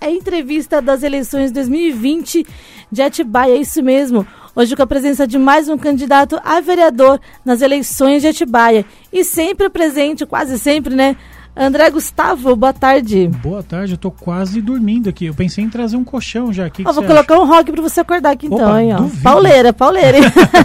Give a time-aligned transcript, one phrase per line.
[0.00, 2.46] entrevista das eleições 2020
[2.90, 3.52] de Atibaia.
[3.54, 4.26] É isso mesmo.
[4.56, 8.86] Hoje com a presença de mais um candidato a vereador nas eleições de Atibaia.
[9.12, 11.14] E sempre presente, quase sempre, né?
[11.54, 13.28] André Gustavo, boa tarde.
[13.42, 15.26] Boa tarde, eu tô quase dormindo aqui.
[15.26, 16.82] Eu pensei em trazer um colchão já aqui.
[16.86, 17.42] Oh, vou colocar acha?
[17.42, 18.94] um rock pra você acordar aqui Opa, então, hein?
[18.94, 19.22] Ó.
[19.22, 20.18] Pauleira, pauleira.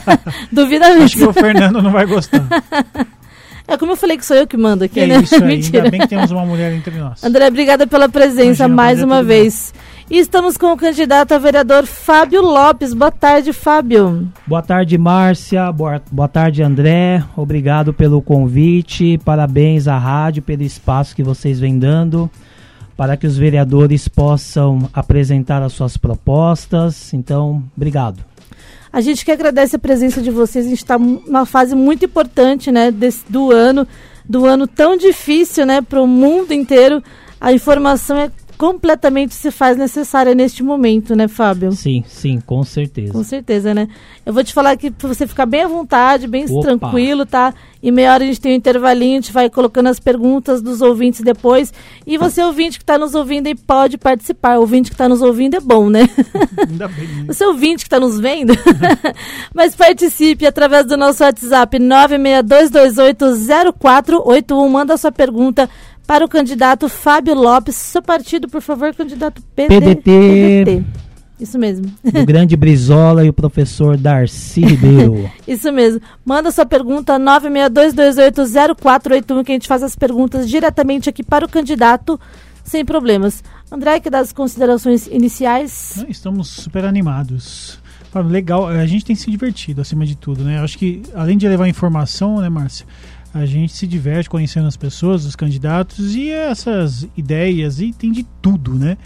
[0.49, 1.03] Duvida mesmo.
[1.03, 2.41] Acho que o Fernando não vai gostar.
[3.69, 5.17] É como eu falei que sou eu que mando aqui, é né?
[5.17, 5.80] Isso aí, Mentira.
[5.80, 7.21] Ainda bem que temos uma mulher entre nós.
[7.21, 9.73] André, obrigada pela presença Imagina, mais uma vez.
[9.73, 9.96] Bem.
[10.09, 12.94] E estamos com o candidato a vereador Fábio Lopes.
[12.94, 14.31] Boa tarde, Fábio.
[14.47, 15.69] Boa tarde, Márcia.
[15.69, 17.22] Boa, boa tarde, André.
[17.36, 19.19] Obrigado pelo convite.
[19.25, 22.31] Parabéns à rádio pelo espaço que vocês vêm dando
[22.95, 27.14] para que os vereadores possam apresentar as suas propostas.
[27.14, 28.23] Então, obrigado.
[28.92, 30.66] A gente que agradece a presença de vocês.
[30.66, 33.86] A gente está numa fase muito importante, né, desse, do ano,
[34.23, 37.03] do ano tão difícil, né, para o mundo inteiro.
[37.39, 41.72] A informação é completamente se faz necessária neste momento, né, Fábio?
[41.72, 43.14] Sim, sim, com certeza.
[43.14, 43.88] Com certeza, né?
[44.25, 46.61] Eu vou te falar aqui para você ficar bem à vontade, bem Opa.
[46.61, 47.53] tranquilo, tá?
[47.81, 50.81] E meia hora a gente tem um intervalinho, a gente vai colocando as perguntas dos
[50.81, 51.73] ouvintes depois.
[52.05, 54.58] E você, ouvinte que está nos ouvindo, aí pode participar.
[54.58, 56.09] O ouvinte que está nos ouvindo é bom, né?
[56.67, 57.08] Ainda bem.
[57.08, 57.25] Né?
[57.27, 58.53] Você ouvinte que está nos vendo,
[59.53, 64.70] mas participe através do nosso WhatsApp 962280481.
[64.70, 65.70] Manda sua pergunta
[66.07, 67.75] para o candidato Fábio Lopes.
[67.75, 70.01] Seu partido, por favor, candidato PD, PDT.
[70.01, 70.83] PDT.
[71.39, 71.85] Isso mesmo.
[72.03, 75.29] O grande Brizola e o professor Darcy Ribeiro.
[75.47, 76.01] Isso mesmo.
[76.25, 82.19] Manda sua pergunta 962280481 que a gente faz as perguntas diretamente aqui para o candidato
[82.63, 83.43] sem problemas.
[83.71, 86.03] André, que das considerações iniciais?
[86.09, 87.79] Estamos super animados.
[88.15, 90.59] Legal, a gente tem se divertido acima de tudo, né?
[90.59, 92.83] Acho que além de levar informação, né, Márcia?
[93.33, 98.23] A gente se diverte conhecendo as pessoas, os candidatos e essas ideias, e tem de
[98.42, 98.98] tudo, né?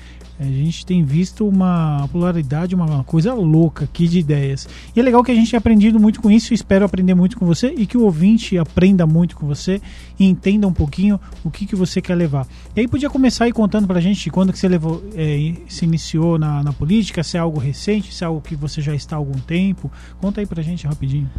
[0.42, 4.68] A gente tem visto uma polaridade, uma coisa louca aqui de ideias.
[4.96, 7.46] E é legal que a gente tenha aprendido muito com isso, espero aprender muito com
[7.46, 9.80] você e que o ouvinte aprenda muito com você
[10.20, 12.48] e entenda um pouquinho o que, que você quer levar.
[12.76, 16.40] E aí podia começar aí contando pra gente quando que você levou, é, se iniciou
[16.40, 19.20] na, na política, se é algo recente, se é algo que você já está há
[19.20, 19.92] algum tempo.
[20.20, 21.30] Conta aí pra gente rapidinho.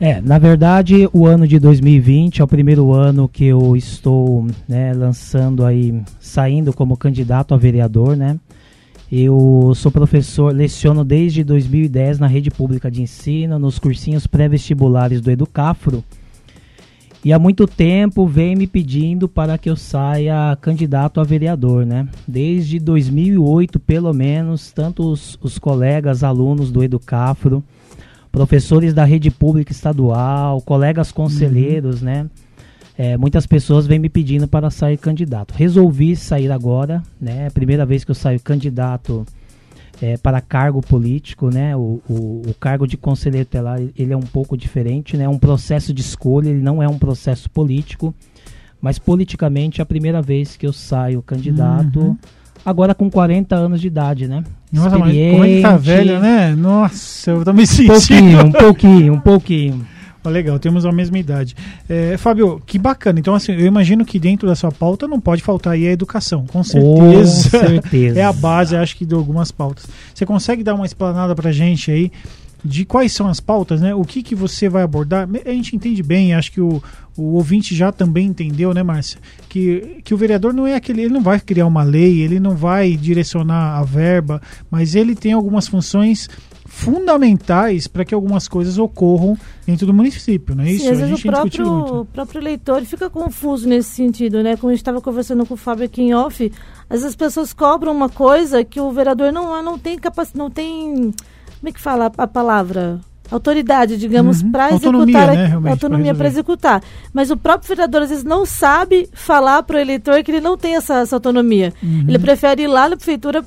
[0.00, 4.92] É, na verdade, o ano de 2020 é o primeiro ano que eu estou né,
[4.92, 8.38] lançando aí, saindo como candidato a vereador, né?
[9.10, 15.30] Eu sou professor, leciono desde 2010 na rede pública de ensino, nos cursinhos pré-vestibulares do
[15.30, 16.02] Educafro.
[17.24, 22.08] E há muito tempo vem me pedindo para que eu saia candidato a vereador, né?
[22.26, 27.62] Desde 2008, pelo menos, tanto os, os colegas, alunos do Educafro,
[28.34, 32.06] professores da rede pública estadual, colegas conselheiros, uhum.
[32.06, 32.26] né?
[32.98, 35.54] É, muitas pessoas vêm me pedindo para sair candidato.
[35.54, 37.46] Resolvi sair agora, né?
[37.46, 39.24] É primeira vez que eu saio candidato
[40.02, 41.76] é, para cargo político, né?
[41.76, 45.24] O, o, o, cargo de conselheiro tutelar ele é um pouco diferente, né?
[45.24, 48.12] É um processo de escolha, ele não é um processo político,
[48.80, 52.00] mas politicamente é a primeira vez que eu saio candidato.
[52.00, 52.16] Uhum
[52.64, 54.44] agora com 40 anos de idade, né?
[54.72, 56.54] Nossa, mas como é que tá velho, né?
[56.56, 58.44] Nossa, eu tô me sentindo.
[58.44, 59.86] Um pouquinho, um pouquinho, um pouquinho.
[60.26, 61.54] Oh, legal, temos a mesma idade.
[61.86, 63.20] É, Fábio, que bacana.
[63.20, 66.46] Então, assim, eu imagino que dentro da sua pauta não pode faltar aí a educação.
[66.46, 67.50] Com certeza.
[67.50, 68.18] Com certeza.
[68.18, 69.86] é a base, acho que, de algumas pautas.
[70.14, 72.10] Você consegue dar uma explanada pra gente aí
[72.64, 73.94] de quais são as pautas, né?
[73.94, 75.28] O que, que você vai abordar?
[75.44, 76.82] A gente entende bem, acho que o,
[77.16, 79.20] o ouvinte já também entendeu, né, Márcia?
[79.50, 82.56] Que, que o vereador não é aquele, ele não vai criar uma lei, ele não
[82.56, 84.40] vai direcionar a verba,
[84.70, 86.28] mas ele tem algumas funções
[86.66, 90.84] fundamentais para que algumas coisas ocorram dentro do município, não é isso?
[90.84, 94.56] Sim, às vezes o próprio, o próprio eleitor fica confuso nesse sentido, né?
[94.56, 96.50] Como a gente estava conversando com o Fábio aqui em off,
[96.88, 100.50] às vezes as pessoas cobram uma coisa que o vereador não, não tem capacidade, não
[100.50, 101.12] tem
[101.64, 103.00] como é que fala a palavra?
[103.30, 104.52] autoridade, digamos, uhum.
[104.52, 106.82] para executar né, autonomia para executar.
[107.10, 110.58] Mas o próprio vereador às vezes não sabe falar para o eleitor que ele não
[110.58, 111.72] tem essa, essa autonomia.
[111.82, 112.04] Uhum.
[112.06, 113.42] Ele prefere ir lá na prefeitura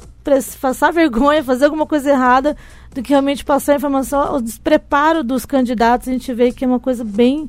[0.59, 2.57] passar vergonha, fazer alguma coisa errada,
[2.93, 4.35] do que realmente passar a informação.
[4.35, 7.47] O despreparo dos candidatos a gente vê que é uma coisa bem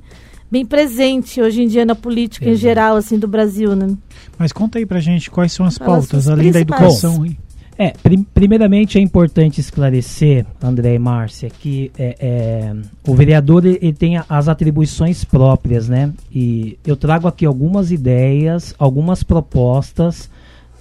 [0.51, 2.57] bem presente hoje em dia na política Exato.
[2.57, 3.97] em geral assim do Brasil, né?
[4.39, 7.19] Mas conta aí pra gente quais são as pautas além da educação.
[7.19, 7.48] Bom,
[7.79, 12.77] é, prim primeiramente é importante esclarecer, André e Márcia, que é, é,
[13.07, 16.13] o vereador ele tem as atribuições próprias, né?
[16.35, 20.29] E eu trago aqui algumas ideias, algumas propostas,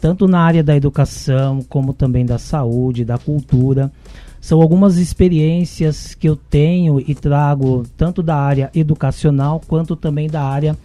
[0.01, 3.91] tanto na área da educação, como também da saúde, da cultura.
[4.41, 10.41] São algumas experiências que eu tenho e trago tanto da área educacional quanto também da
[10.41, 10.75] área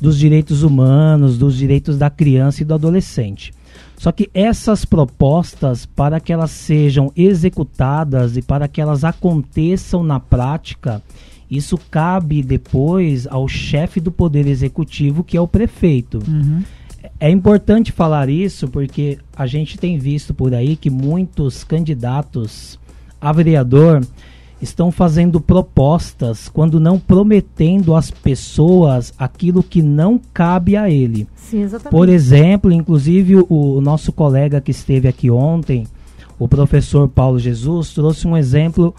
[0.00, 3.52] dos direitos humanos, dos direitos da criança e do adolescente.
[3.96, 10.18] Só que essas propostas, para que elas sejam executadas e para que elas aconteçam na
[10.18, 11.02] prática,
[11.50, 16.18] isso cabe depois ao chefe do Poder Executivo, que é o prefeito.
[16.26, 16.62] Uhum.
[17.20, 22.78] É importante falar isso porque a gente tem visto por aí que muitos candidatos
[23.20, 24.06] a vereador
[24.64, 31.28] estão fazendo propostas quando não prometendo às pessoas aquilo que não cabe a ele.
[31.36, 31.90] Sim, exatamente.
[31.90, 35.86] Por exemplo, inclusive o, o nosso colega que esteve aqui ontem,
[36.38, 38.94] o professor Paulo Jesus, trouxe um exemplo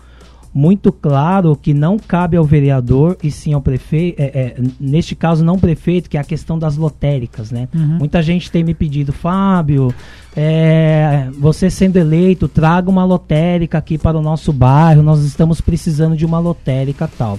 [0.56, 5.44] muito claro que não cabe ao vereador e sim ao prefeito, é, é, neste caso
[5.44, 7.68] não prefeito, que é a questão das lotéricas, né?
[7.76, 7.98] Uhum.
[8.00, 9.94] Muita gente tem me pedido, Fábio,
[10.34, 16.16] é, você sendo eleito, traga uma lotérica aqui para o nosso bairro, nós estamos precisando
[16.16, 17.38] de uma lotérica tal.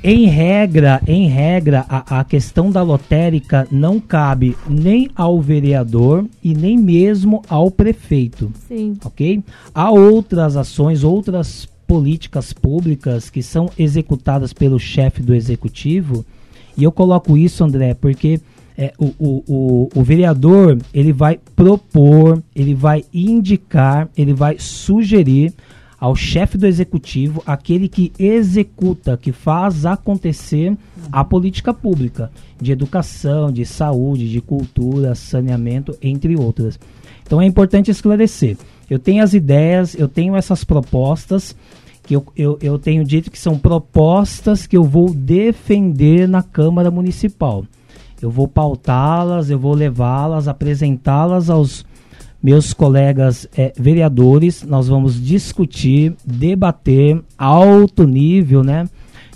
[0.00, 6.54] Em regra, em regra, a, a questão da lotérica não cabe nem ao vereador e
[6.54, 8.52] nem mesmo ao prefeito.
[8.68, 8.96] Sim.
[9.04, 9.42] Ok?
[9.74, 16.26] Há outras ações, outras políticas públicas que são executadas pelo chefe do executivo.
[16.76, 18.40] E eu coloco isso, André, porque
[18.76, 25.54] é, o, o, o, o, vereador ele vai propor, ele vai indicar, ele vai sugerir
[26.00, 30.76] ao chefe do executivo, aquele que executa, que faz acontecer
[31.12, 32.28] a política pública
[32.60, 36.76] de educação, de saúde, de cultura, saneamento, entre outras.
[37.24, 38.56] Então é importante esclarecer.
[38.90, 41.56] Eu tenho as ideias, eu tenho essas propostas,
[42.04, 46.90] que eu, eu, eu tenho dito que são propostas que eu vou defender na Câmara
[46.90, 47.64] Municipal.
[48.20, 51.84] Eu vou pautá-las, eu vou levá-las, apresentá-las aos
[52.42, 54.62] meus colegas é, vereadores.
[54.62, 58.88] Nós vamos discutir, debater alto nível, né?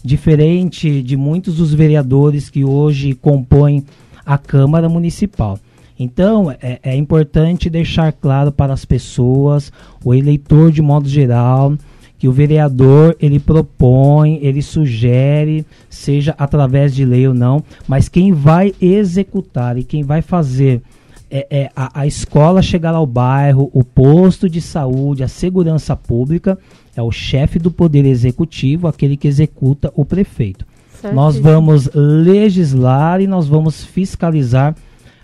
[0.05, 3.85] Diferente de muitos dos vereadores que hoje compõem
[4.25, 5.59] a Câmara Municipal.
[5.99, 9.73] Então, é, é importante deixar claro para as pessoas,
[10.05, 11.75] o eleitor de modo geral,
[12.19, 18.33] que o vereador ele propõe, ele sugere, seja através de lei ou não, mas quem
[18.33, 20.83] vai executar e quem vai fazer
[21.31, 26.59] é, é a, a, escola chegar ao bairro, o posto de saúde, a segurança pública,
[26.97, 30.67] é o chefe do poder executivo, aquele que executa o prefeito.
[31.01, 31.15] Certo.
[31.15, 34.75] Nós vamos legislar e nós vamos fiscalizar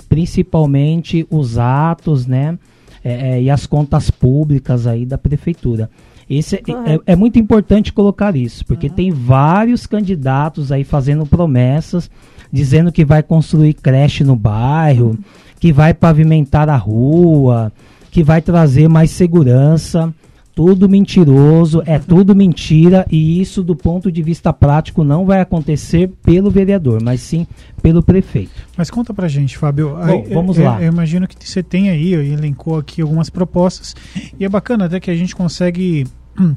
[0.09, 2.57] principalmente os atos, né?
[3.03, 5.91] É, é, e as contas públicas aí da prefeitura.
[6.29, 8.95] Esse é, é, é, muito importante colocar isso, porque uhum.
[8.95, 12.11] tem vários candidatos aí fazendo promessas,
[12.53, 15.19] dizendo que vai construir creche no bairro,
[15.61, 17.73] que vai pavimentar a rua,
[18.11, 20.13] que vai trazer mais segurança
[20.55, 26.09] tudo mentiroso, é tudo mentira e isso do ponto de vista prático não vai acontecer
[26.23, 27.47] pelo vereador, mas sim
[27.83, 28.53] pelo prefeito.
[28.77, 29.91] Mas conta pra gente, Fábio.
[29.91, 30.81] Bom, aí, vamos é, lá.
[30.81, 33.97] Eu imagino que você tem aí, elencou aqui algumas propostas
[34.39, 36.07] e é bacana até que a gente consegue
[36.39, 36.55] hum,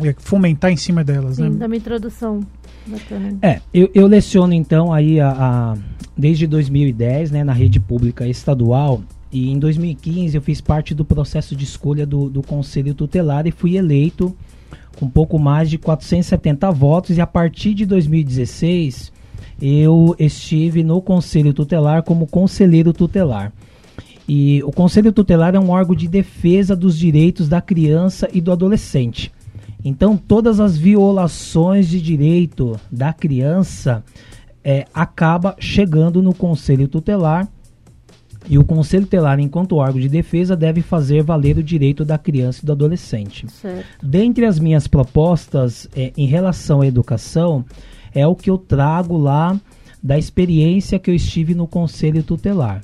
[0.00, 1.50] é, fomentar em cima delas, sim, né?
[1.50, 2.40] Dá uma introdução.
[2.86, 3.36] Bacana.
[3.42, 5.74] É, eu, eu leciono então aí a, a,
[6.16, 9.02] desde 2010, né, na rede pública estadual
[9.32, 13.50] e em 2015 eu fiz parte do processo de escolha do, do Conselho Tutelar e
[13.50, 14.36] fui eleito
[14.98, 17.16] com pouco mais de 470 votos.
[17.16, 19.12] E a partir de 2016
[19.60, 23.52] eu estive no Conselho Tutelar como conselheiro tutelar.
[24.28, 28.50] E o Conselho Tutelar é um órgão de defesa dos direitos da criança e do
[28.50, 29.32] adolescente.
[29.84, 34.02] Então, todas as violações de direito da criança
[34.64, 37.48] é, acaba chegando no Conselho Tutelar
[38.48, 42.60] e o Conselho Tutelar, enquanto órgão de defesa, deve fazer valer o direito da criança
[42.62, 43.46] e do adolescente.
[43.50, 44.06] Certo.
[44.06, 47.64] Dentre as minhas propostas é, em relação à educação,
[48.14, 49.58] é o que eu trago lá
[50.02, 52.82] da experiência que eu estive no Conselho Tutelar.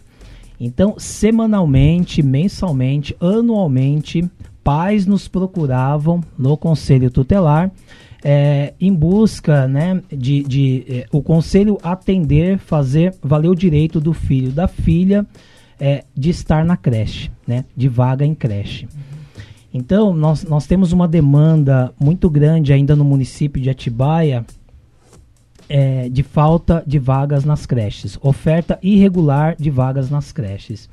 [0.59, 4.25] Então, semanalmente, mensalmente, anualmente,
[4.63, 7.71] pais nos procuravam no conselho tutelar
[8.25, 14.13] é, em busca né, de, de é, o conselho atender, fazer valer o direito do
[14.13, 15.27] filho da filha
[15.83, 18.87] é, de estar na creche, né, de vaga em creche.
[19.75, 24.47] Então, nós, nós temos uma demanda muito grande ainda no município de Atibaia
[25.69, 30.89] é, de falta de vagas nas creches, oferta irregular de vagas nas creches.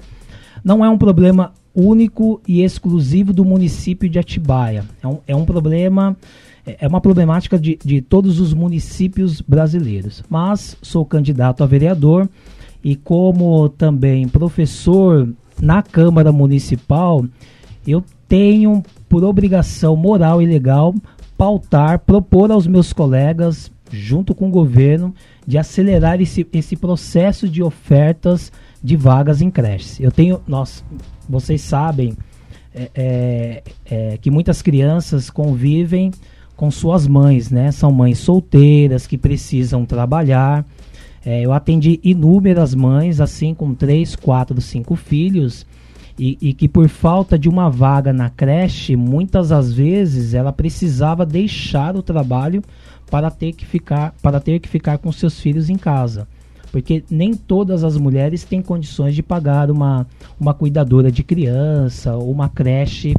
[0.63, 4.85] Não é um problema único e exclusivo do município de Atibaia.
[5.03, 6.17] É um, é um problema,
[6.65, 10.23] é, é uma problemática de, de todos os municípios brasileiros.
[10.27, 12.27] Mas sou candidato a vereador
[12.83, 15.27] e como também professor
[15.61, 17.25] na Câmara Municipal,
[17.85, 20.93] eu tenho por obrigação moral e legal
[21.37, 25.13] pautar, propor aos meus colegas junto com o governo,
[25.45, 28.51] de acelerar esse, esse processo de ofertas
[28.83, 29.99] de vagas em creches.
[29.99, 30.83] Eu tenho, nós,
[31.27, 32.15] vocês sabem
[32.73, 36.11] é, é, é, que muitas crianças convivem
[36.55, 37.71] com suas mães, né?
[37.71, 40.65] São mães solteiras que precisam trabalhar.
[41.29, 45.63] É, eu atendi inúmeras mães, assim, com três, quatro, cinco filhos,
[46.17, 51.27] e, e, que por falta de uma vaga na creche, muitas das vezes ela precisava
[51.27, 52.63] deixar o trabalho
[53.11, 56.27] para ter que ficar, para ter que ficar com seus filhos em casa.
[56.71, 60.07] Porque nem todas as mulheres têm condições de pagar uma,
[60.39, 63.13] uma cuidadora de criança ou uma creche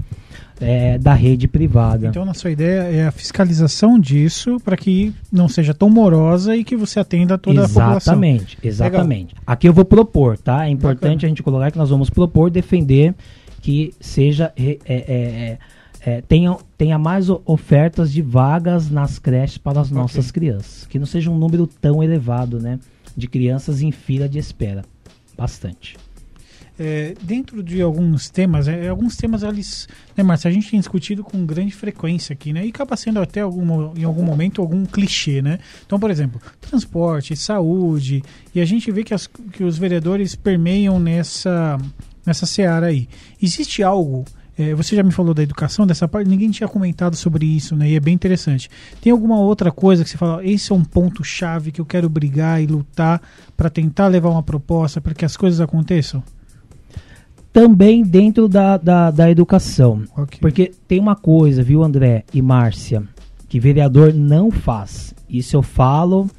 [0.60, 2.08] é, da rede privada.
[2.08, 6.62] Então, na sua ideia, é a fiscalização disso para que não seja tão morosa e
[6.62, 8.14] que você atenda toda exatamente, a população.
[8.14, 9.34] Exatamente, exatamente.
[9.46, 10.66] Aqui eu vou propor, tá?
[10.66, 11.26] É importante Bacana.
[11.26, 13.14] a gente colocar que nós vamos propor, defender
[13.62, 14.52] que seja.
[14.56, 15.58] É, é, é
[16.02, 20.40] é, tenha, tenha mais ofertas de vagas nas creches para as nossas okay.
[20.40, 20.86] crianças.
[20.86, 22.78] Que não seja um número tão elevado né,
[23.14, 24.82] de crianças em fila de espera.
[25.36, 25.96] Bastante.
[26.82, 31.44] É, dentro de alguns temas, é, alguns temas eles, né, a gente tem discutido com
[31.44, 32.64] grande frequência aqui, né?
[32.64, 35.58] E acaba sendo até algum, em algum momento algum clichê, né?
[35.84, 38.22] Então, por exemplo, transporte, saúde,
[38.54, 41.76] e a gente vê que, as, que os vereadores permeiam nessa,
[42.24, 43.06] nessa seara aí.
[43.42, 44.24] Existe algo
[44.56, 47.90] é, você já me falou da educação, dessa parte, ninguém tinha comentado sobre isso, né?
[47.90, 48.70] E é bem interessante.
[49.02, 52.62] Tem alguma outra coisa que você fala, esse é um ponto-chave que eu quero brigar
[52.62, 53.20] e lutar
[53.54, 56.22] para tentar levar uma proposta para que as coisas aconteçam?
[57.52, 60.04] Também dentro da, da, da educação.
[60.16, 60.38] Okay.
[60.40, 63.02] Porque tem uma coisa, viu, André e Márcia,
[63.48, 65.14] que vereador não faz.
[65.28, 66.30] Isso eu falo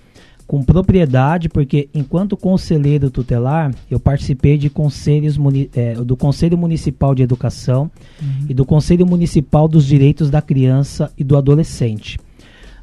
[0.51, 5.37] com propriedade, porque enquanto conselheiro tutelar, eu participei de conselhos
[5.73, 7.89] é, do Conselho Municipal de Educação
[8.21, 8.47] uhum.
[8.49, 12.19] e do Conselho Municipal dos Direitos da Criança e do Adolescente.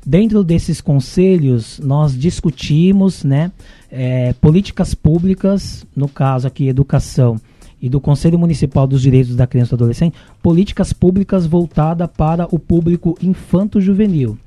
[0.07, 3.53] Dentro desses conselhos, nós discutimos né,
[3.91, 7.39] é, políticas públicas, no caso aqui, educação,
[7.81, 12.47] e do Conselho Municipal dos Direitos da Criança e do Adolescente, políticas públicas voltadas para
[12.51, 14.39] o público infanto-juvenil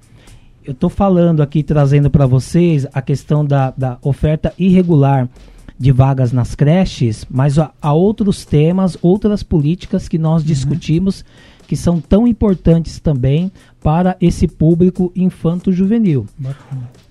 [0.64, 5.28] eu estou falando aqui, trazendo para vocês a questão da, da oferta irregular
[5.78, 10.48] de vagas nas creches, mas há, há outros temas, outras políticas que nós uhum.
[10.48, 11.26] discutimos
[11.72, 13.50] que são tão importantes também
[13.82, 16.26] para esse público infanto-juvenil.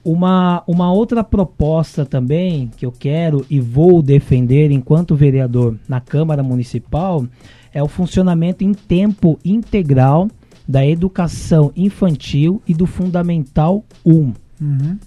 [0.05, 6.43] Uma, uma outra proposta também que eu quero e vou defender enquanto vereador na Câmara
[6.43, 7.25] Municipal
[7.73, 10.29] é o funcionamento em tempo integral
[10.69, 14.13] da educação infantil e do fundamental 1.
[14.13, 14.99] Uhum.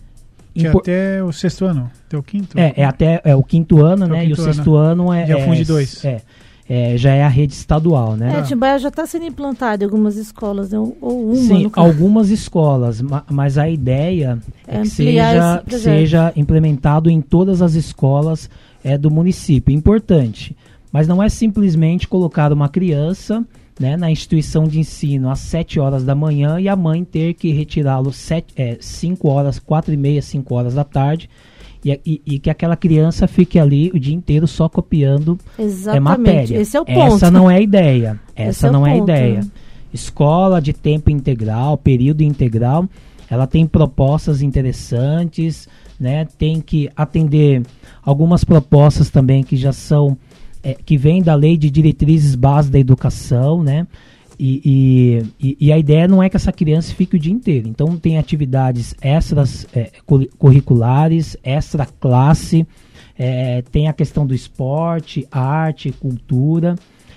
[0.55, 2.59] Que é até o sexto ano, até o quinto?
[2.59, 4.23] É, é até é o quinto ano, até né?
[4.23, 4.53] O quinto e o ano.
[4.53, 5.27] sexto ano é.
[5.27, 6.03] Já é, funde dois.
[6.03, 6.21] É,
[6.67, 8.39] é, já é a rede estadual, né?
[8.39, 10.77] É, Timbaia já está sendo implantado em algumas escolas, né?
[10.79, 11.35] ou uma.
[11.35, 17.73] Sim, algumas escolas, mas a ideia é, é que seja, seja implementado em todas as
[17.73, 18.49] escolas
[18.83, 19.73] é, do município.
[19.73, 20.55] Importante.
[20.91, 23.43] Mas não é simplesmente colocar uma criança
[23.79, 27.51] né, na instituição de ensino às 7 horas da manhã e a mãe ter que
[27.51, 28.77] retirá-lo 5 é,
[29.31, 31.29] horas, 4 e meia, 5 horas da tarde.
[31.83, 35.37] E, e, e, que aquela criança fique ali o dia inteiro só copiando
[35.93, 36.57] é, matéria.
[36.57, 37.15] Esse é o ponto.
[37.15, 38.19] Essa não é a ideia.
[38.35, 39.41] Essa é não é a ideia.
[39.93, 42.87] Escola de tempo integral, período integral,
[43.29, 45.67] ela tem propostas interessantes,
[45.99, 46.25] né?
[46.37, 47.63] Tem que atender
[48.01, 50.17] algumas propostas também que já são
[50.63, 53.85] é, que vem da lei de diretrizes básicas da educação, né?
[54.39, 57.67] E, e, e, a ideia não é que essa criança fique o dia inteiro.
[57.67, 59.91] Então tem atividades extras é,
[60.37, 62.65] curriculares, extra classe,
[63.17, 66.75] é, tem a questão do esporte, arte, cultura.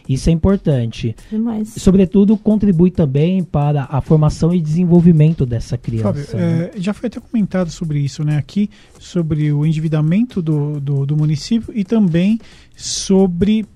[0.09, 1.17] Isso é importante.
[1.31, 1.75] Demais.
[1.77, 6.13] Sobretudo, contribui também para a formação e desenvolvimento dessa criança.
[6.13, 6.71] Fábio, né?
[6.75, 8.71] é, já foi até comentado sobre isso né, aqui,
[9.01, 12.39] sobre o endividamento do, do, do município e também
[12.77, 13.67] sobre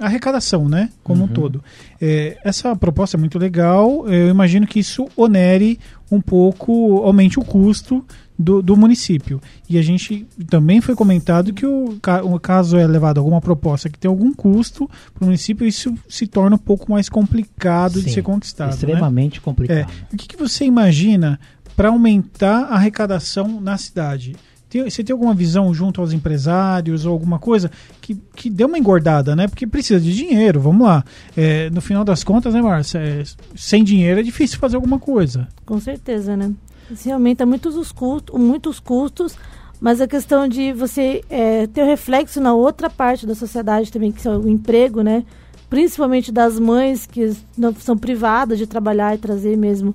[0.00, 0.90] arrecadação, né?
[1.02, 1.30] Como uhum.
[1.30, 1.62] um todo.
[2.00, 4.08] É, essa proposta é muito legal.
[4.08, 5.78] Eu imagino que isso onere
[6.10, 8.04] um pouco, aumente o custo
[8.38, 9.40] do, do, município.
[9.68, 13.98] E a gente também foi comentado que o, o caso é levado alguma proposta que
[13.98, 18.12] tem algum custo para o município, isso se torna um pouco mais complicado Sim, de
[18.12, 18.68] ser conquistado.
[18.68, 18.74] Né?
[18.74, 19.42] Extremamente né?
[19.44, 19.78] complicado.
[19.78, 21.38] É, o que, que você imagina
[21.76, 24.34] para aumentar a arrecadação na cidade?
[24.68, 27.70] Tem, você tem alguma visão junto aos empresários ou alguma coisa
[28.00, 29.48] que, que dê uma engordada, né?
[29.48, 31.04] Porque precisa de dinheiro, vamos lá.
[31.36, 32.98] É, no final das contas, né, Márcia?
[32.98, 33.22] É,
[33.56, 35.48] sem dinheiro é difícil fazer alguma coisa.
[35.64, 36.52] Com certeza, né?
[36.94, 39.36] Se aumenta muitos os custos, muitos custos,
[39.80, 44.12] mas a questão de você é, ter o reflexo na outra parte da sociedade também,
[44.12, 45.24] que é o emprego, né?
[45.70, 49.94] Principalmente das mães que não são privadas de trabalhar e trazer mesmo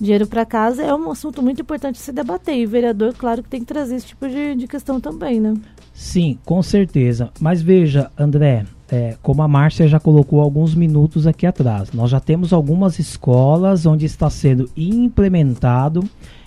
[0.00, 2.56] dinheiro para casa é um assunto muito importante se debater.
[2.56, 5.54] E o vereador, claro, que tem que trazer esse tipo de, de questão também, né?
[5.92, 7.30] Sim, com certeza.
[7.40, 12.20] Mas veja, André, é, como a Márcia já colocou alguns minutos aqui atrás, nós já
[12.20, 16.02] temos algumas escolas onde está sendo implementado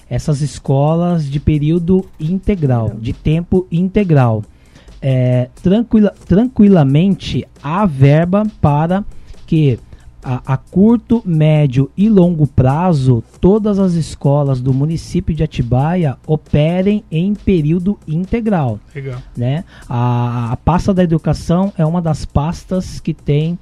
[0.10, 4.44] essas escolas de período integral, de tempo integral.
[5.02, 9.04] É, tranquila, tranquilamente há verba para
[9.46, 9.80] que
[10.28, 17.02] a, a, curto, médio e longo prazo, todas as escolas do município de Atibaia operem
[17.10, 18.78] em período integral.
[18.94, 19.22] Legal.
[19.38, 19.64] Né?
[19.88, 23.58] A, a pasta da educação é uma das pastas que tem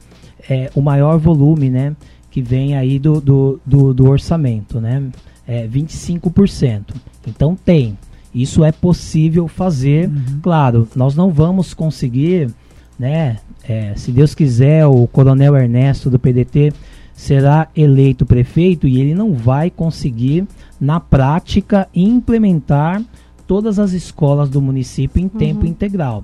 [0.50, 1.96] é, o maior volume, né?
[2.32, 5.12] Que vem aí do, do, do, do orçamento, né?
[5.48, 6.96] É 25%.
[7.28, 7.96] Então tem.
[8.34, 10.10] Isso é possível fazer.
[10.10, 10.40] Uhum.
[10.42, 12.50] Claro, nós não vamos conseguir,
[12.98, 13.38] né?
[13.68, 16.74] é, se Deus quiser, o coronel Ernesto do PDT
[17.14, 20.46] será eleito prefeito e ele não vai conseguir,
[20.80, 23.02] na prática, implementar
[23.48, 25.30] todas as escolas do município em uhum.
[25.30, 26.24] tempo integral.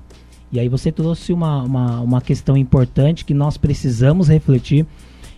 [0.52, 4.86] E aí você trouxe uma, uma, uma questão importante que nós precisamos refletir,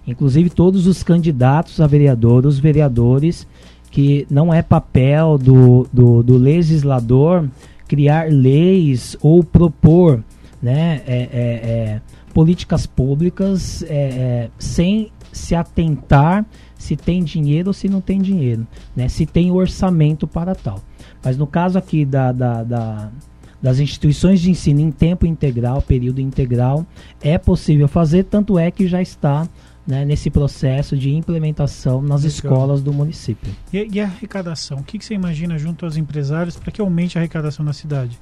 [0.07, 3.47] inclusive todos os candidatos a vereador, os vereadores,
[3.91, 7.49] que não é papel do, do, do legislador
[7.87, 10.23] criar leis ou propor
[10.65, 12.01] né, é, é, é,
[12.33, 16.47] políticas públicas é, é, sem se atentar
[16.79, 20.81] se tem dinheiro ou se não tem dinheiro, né, se tem orçamento para tal.
[21.23, 23.11] Mas no caso aqui da, da, da
[23.61, 26.87] das instituições de ensino em tempo integral, período integral,
[27.23, 29.49] é possível fazer, tanto é que já está
[29.87, 32.29] né, nesse processo de implementação nas Legal.
[32.29, 33.51] escolas do município.
[33.73, 34.79] E, e a arrecadação?
[34.79, 38.19] O que, que, você imagina junto aos empresários para que aumente a arrecadação na cidade?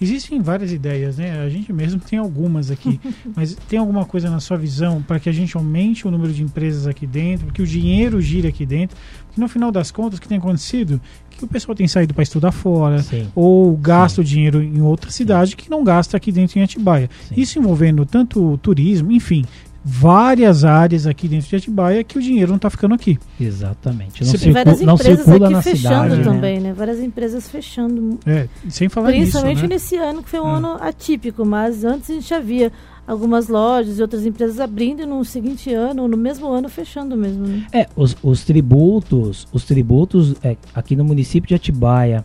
[0.00, 1.40] Existem várias ideias, né?
[1.40, 3.00] A gente mesmo tem algumas aqui.
[3.34, 6.42] mas tem alguma coisa na sua visão para que a gente aumente o número de
[6.42, 8.96] empresas aqui dentro, que o dinheiro gire aqui dentro?
[9.26, 12.22] Porque no final das contas, o que tem acontecido que o pessoal tem saído para
[12.22, 13.28] estudar fora, Sim.
[13.34, 14.20] ou gasta Sim.
[14.22, 15.56] o dinheiro em outra cidade Sim.
[15.56, 17.10] que não gasta aqui dentro em Atibaia.
[17.36, 19.44] Isso envolvendo tanto turismo, enfim,
[19.88, 23.16] várias áreas aqui dentro de Atibaia que o dinheiro não está ficando aqui.
[23.40, 24.24] Exatamente.
[24.24, 26.70] Não, circula, várias não circula na fechando cidade, também, né?
[26.70, 26.74] né?
[26.74, 28.18] Várias empresas fechando.
[28.26, 29.74] É, sem falar Principalmente nisso, né?
[29.74, 30.56] nesse ano, que foi um é.
[30.56, 32.72] ano atípico, mas antes a gente já via
[33.06, 37.16] algumas lojas e outras empresas abrindo e no seguinte ano, ou no mesmo ano, fechando
[37.16, 37.46] mesmo.
[37.46, 37.64] Né?
[37.72, 42.24] É, os, os tributos, os tributos é, aqui no município de Atibaia,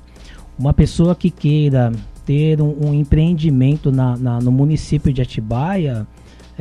[0.58, 1.92] uma pessoa que queira
[2.26, 6.08] ter um, um empreendimento na, na, no município de Atibaia,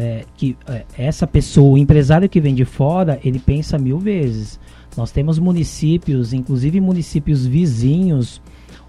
[0.00, 4.58] é, que é, essa pessoa, o empresário que vem de fora, ele pensa mil vezes.
[4.96, 8.40] Nós temos municípios, inclusive municípios vizinhos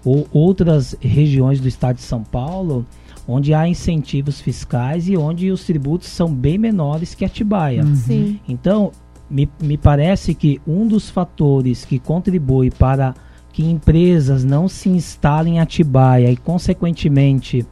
[0.02, 2.86] ou outras regiões do estado de São Paulo,
[3.28, 7.84] onde há incentivos fiscais e onde os tributos são bem menores que Atibaia.
[7.84, 8.38] Uhum.
[8.48, 8.90] Então,
[9.28, 13.14] me, me parece que um dos fatores que contribui para
[13.52, 17.66] que empresas não se instalem em Atibaia e, consequentemente,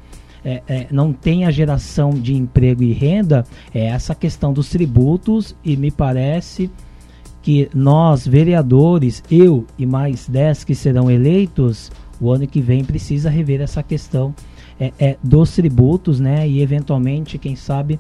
[0.44, 5.55] é, é, não tem a geração de emprego e renda é essa questão dos tributos
[5.64, 6.70] e me parece
[7.42, 13.31] que nós, vereadores, eu e mais 10 que serão eleitos, o ano que vem precisa
[13.31, 14.35] rever essa questão
[14.79, 16.46] é, é, dos tributos, né?
[16.46, 17.98] E eventualmente, quem sabe,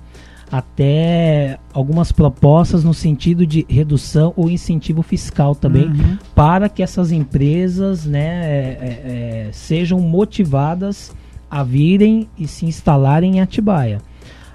[0.50, 6.18] até algumas propostas no sentido de redução ou incentivo fiscal também, uhum.
[6.34, 11.14] para que essas empresas né, é, é, é sejam motivadas
[11.50, 14.00] a virem e se instalarem em Atibaia.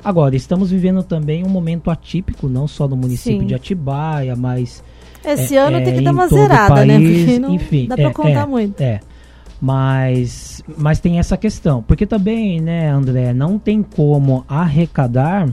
[0.03, 3.47] Agora, estamos vivendo também um momento atípico, não só no município Sim.
[3.47, 4.83] de Atibaia, mas.
[5.23, 6.99] Esse é, ano tem que é, dar uma zerada, né?
[6.99, 8.81] Porque não enfim, dá pra é, contar é, muito.
[8.81, 8.99] É.
[9.59, 11.81] Mas, mas tem essa questão.
[11.81, 15.49] Porque também, né, André, não tem como arrecadar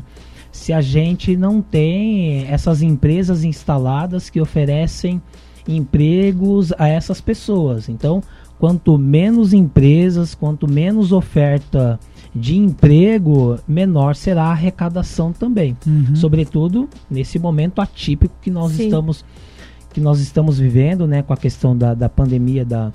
[0.50, 5.22] se a gente não tem essas empresas instaladas que oferecem
[5.66, 7.88] empregos a essas pessoas.
[7.88, 8.22] Então,
[8.62, 11.98] quanto menos empresas, quanto menos oferta
[12.33, 15.77] de emprego, menor será a arrecadação também.
[15.85, 16.14] Uhum.
[16.14, 18.85] Sobretudo nesse momento atípico que nós Sim.
[18.85, 19.25] estamos
[19.92, 22.92] que nós estamos vivendo, né, com a questão da, da pandemia da,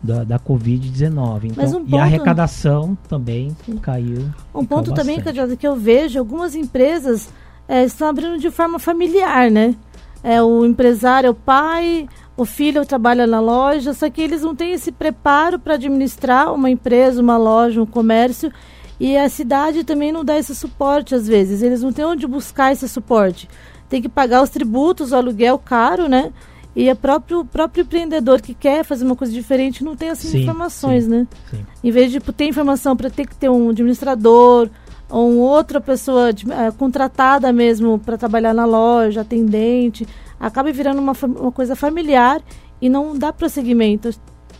[0.00, 1.46] da, da Covid-19.
[1.46, 3.76] Então, um ponto, e a arrecadação também Sim.
[3.76, 4.24] caiu.
[4.54, 5.20] Um ponto também
[5.58, 7.28] que eu vejo, algumas empresas
[7.66, 9.74] é, estão abrindo de forma familiar, né?
[10.22, 14.54] É, o empresário é o pai, o filho trabalha na loja, só que eles não
[14.54, 18.52] têm esse preparo para administrar uma empresa, uma loja, um comércio.
[19.00, 21.62] E a cidade também não dá esse suporte às vezes.
[21.62, 23.48] Eles não têm onde buscar esse suporte.
[23.88, 26.32] Tem que pagar os tributos, o aluguel caro, né?
[26.76, 30.42] E o próprio, próprio empreendedor que quer fazer uma coisa diferente não tem essas sim,
[30.42, 31.26] informações, sim, né?
[31.50, 31.66] Sim.
[31.82, 34.70] Em vez de tipo, ter informação para ter que ter um administrador
[35.10, 40.06] ou outra pessoa de, é, contratada mesmo para trabalhar na loja, atendente,
[40.38, 42.40] acaba virando uma, uma coisa familiar
[42.80, 44.10] e não dá prosseguimento.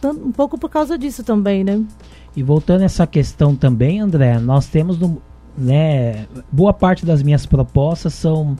[0.04, 1.82] Um pouco por causa disso também, né?
[2.36, 5.20] E voltando a essa questão também, André, nós temos no,
[5.56, 8.56] né, boa parte das minhas propostas são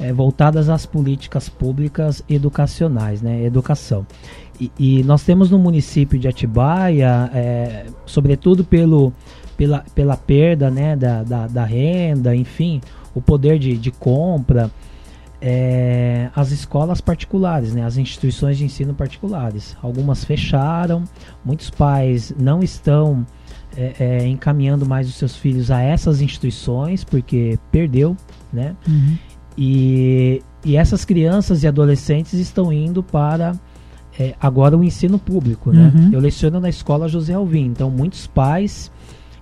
[0.00, 4.04] é, voltadas às políticas públicas educacionais, né, educação.
[4.60, 9.12] E, e nós temos no município de Atibaia, é, sobretudo pelo,
[9.56, 12.80] pela, pela perda né, da, da, da renda, enfim,
[13.14, 14.70] o poder de, de compra,
[15.44, 19.76] é, as escolas particulares, né, as instituições de ensino particulares.
[19.82, 21.02] Algumas fecharam,
[21.44, 23.26] muitos pais não estão
[23.76, 28.16] é, é, encaminhando mais os seus filhos a essas instituições porque perdeu,
[28.52, 28.76] né?
[28.86, 29.18] Uhum.
[29.58, 33.52] E, e essas crianças e adolescentes estão indo para
[34.18, 35.92] é, agora o ensino público, né?
[35.92, 36.10] Uhum.
[36.12, 38.92] Eu leciono na escola José Alvim, então muitos pais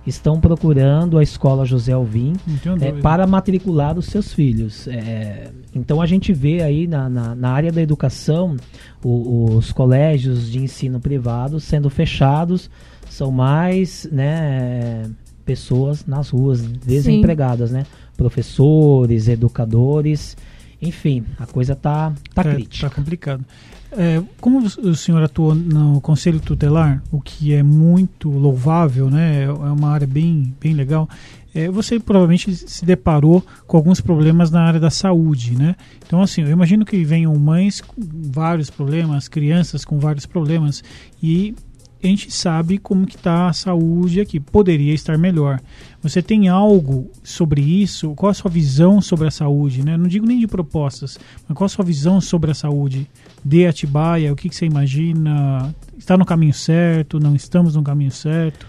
[0.05, 2.33] estão procurando a escola José Alvim
[2.81, 4.87] é, para matricular os seus filhos.
[4.87, 8.55] É, então a gente vê aí na, na, na área da educação
[9.03, 12.69] o, os colégios de ensino privado sendo fechados,
[13.09, 15.03] são mais né,
[15.45, 17.77] pessoas nas ruas desempregadas, Sim.
[17.77, 17.85] né?
[18.15, 20.37] Professores, educadores,
[20.81, 22.89] enfim, a coisa tá, tá é, crítica.
[22.89, 23.45] Tá complicado.
[23.91, 29.43] É, como o senhor atuou no Conselho Tutelar, o que é muito louvável, né?
[29.43, 31.09] É uma área bem, bem legal.
[31.53, 35.75] É, você provavelmente se deparou com alguns problemas na área da saúde, né?
[36.05, 37.95] Então, assim, eu imagino que venham mães com
[38.31, 40.81] vários problemas, crianças com vários problemas,
[41.21, 41.53] e
[42.01, 44.39] a gente sabe como que está a saúde aqui.
[44.39, 45.59] Poderia estar melhor.
[46.01, 48.13] Você tem algo sobre isso?
[48.15, 49.85] Qual a sua visão sobre a saúde?
[49.85, 49.95] Né?
[49.97, 53.07] Não digo nem de propostas, mas qual a sua visão sobre a saúde
[53.45, 54.33] de Atibaia?
[54.33, 55.73] O que, que você imagina?
[55.97, 57.19] Está no caminho certo?
[57.19, 58.65] Não estamos no caminho certo?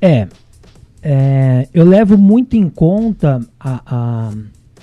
[0.00, 0.28] É,
[1.02, 4.32] é eu levo muito em conta a, a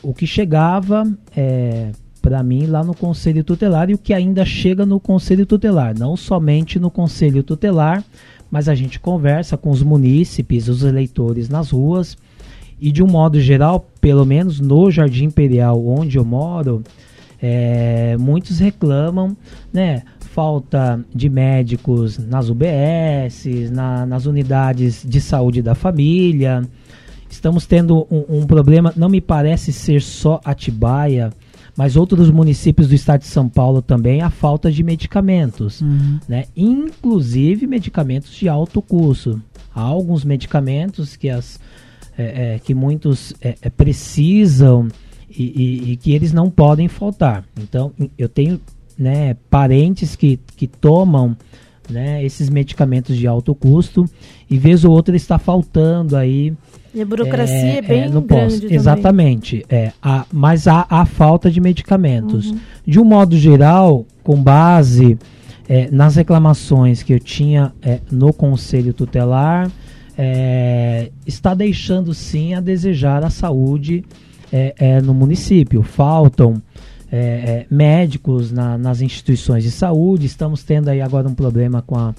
[0.03, 4.85] o que chegava é, para mim lá no Conselho Tutelar e o que ainda chega
[4.85, 8.03] no Conselho Tutelar, não somente no Conselho Tutelar,
[8.51, 12.17] mas a gente conversa com os munícipes, os eleitores nas ruas
[12.79, 16.83] e de um modo geral, pelo menos no Jardim Imperial onde eu moro,
[17.41, 19.35] é, muitos reclamam,
[19.71, 20.03] né?
[20.19, 26.63] Falta de médicos nas UBS, na, nas unidades de saúde da família.
[27.29, 31.31] Estamos tendo um, um, problema, não me parece ser só Atibaia,
[31.75, 36.19] mas outros municípios do estado de São Paulo também, a falta de medicamentos, uhum.
[36.27, 36.45] né?
[36.55, 39.41] Inclusive medicamentos de alto custo.
[39.73, 41.59] Há alguns medicamentos que, as,
[42.17, 44.89] é, é, que muitos é, é precisam
[45.29, 47.45] e, e, e, que eles não podem faltar.
[47.57, 48.59] Então, eu tenho
[48.97, 51.35] né, parentes que, que tomam
[51.89, 54.05] né, esses medicamentos de alto custo
[54.49, 56.53] e vez ou outra está faltando aí.
[56.93, 58.73] E a burocracia é, é bem é, no grande.
[58.73, 59.65] Exatamente.
[59.69, 62.51] É, a, mas há a falta de medicamentos.
[62.51, 62.59] Uhum.
[62.85, 65.17] De um modo geral, com base
[65.69, 69.71] é, nas reclamações que eu tinha é, no Conselho Tutelar,
[70.17, 74.03] é, está deixando sim a desejar a saúde
[74.51, 75.81] é, no município.
[75.81, 76.61] Faltam
[77.11, 80.25] é, é, médicos na, nas instituições de saúde.
[80.25, 82.15] Estamos tendo aí agora um problema com a,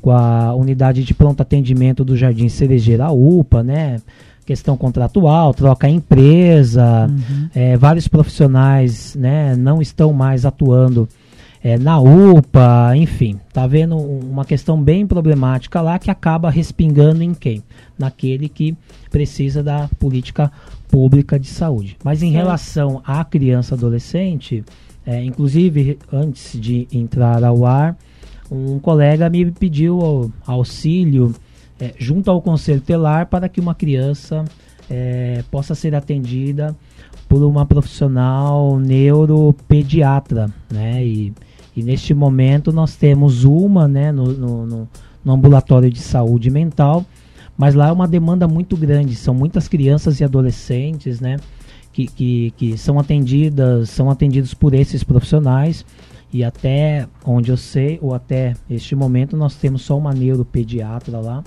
[0.00, 4.00] com a unidade de pronto atendimento do Jardim Cerejeira UPA, né?
[4.44, 7.48] Questão contratual, troca empresa, uhum.
[7.52, 11.08] É, vários profissionais né, não estão mais atuando
[11.66, 17.34] é, na UPA, enfim, tá vendo uma questão bem problemática lá que acaba respingando em
[17.34, 17.60] quem?
[17.98, 18.76] Naquele que
[19.10, 20.52] precisa da política
[20.88, 21.96] pública de saúde.
[22.04, 22.36] Mas em Sim.
[22.36, 24.64] relação à criança adolescente,
[25.04, 27.96] é, inclusive antes de entrar ao ar,
[28.48, 31.34] um colega me pediu auxílio
[31.80, 34.44] é, junto ao conselho telar para que uma criança
[34.88, 36.76] é, possa ser atendida
[37.28, 41.04] por uma profissional neuropediatra, né?
[41.04, 41.34] E,
[41.76, 44.88] e neste momento nós temos uma, né, no, no,
[45.22, 47.04] no, ambulatório de saúde mental,
[47.56, 51.36] mas lá é uma demanda muito grande, são muitas crianças e adolescentes, né?
[51.92, 55.84] Que, que, que são atendidas, são atendidos por esses profissionais
[56.32, 61.42] e até onde eu sei, ou até este momento, nós temos só uma neuropediatra lá,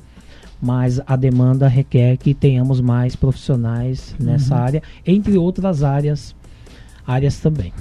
[0.61, 4.61] mas a demanda requer que tenhamos mais profissionais nessa uhum.
[4.61, 6.35] área, entre outras áreas,
[7.05, 7.71] áreas também.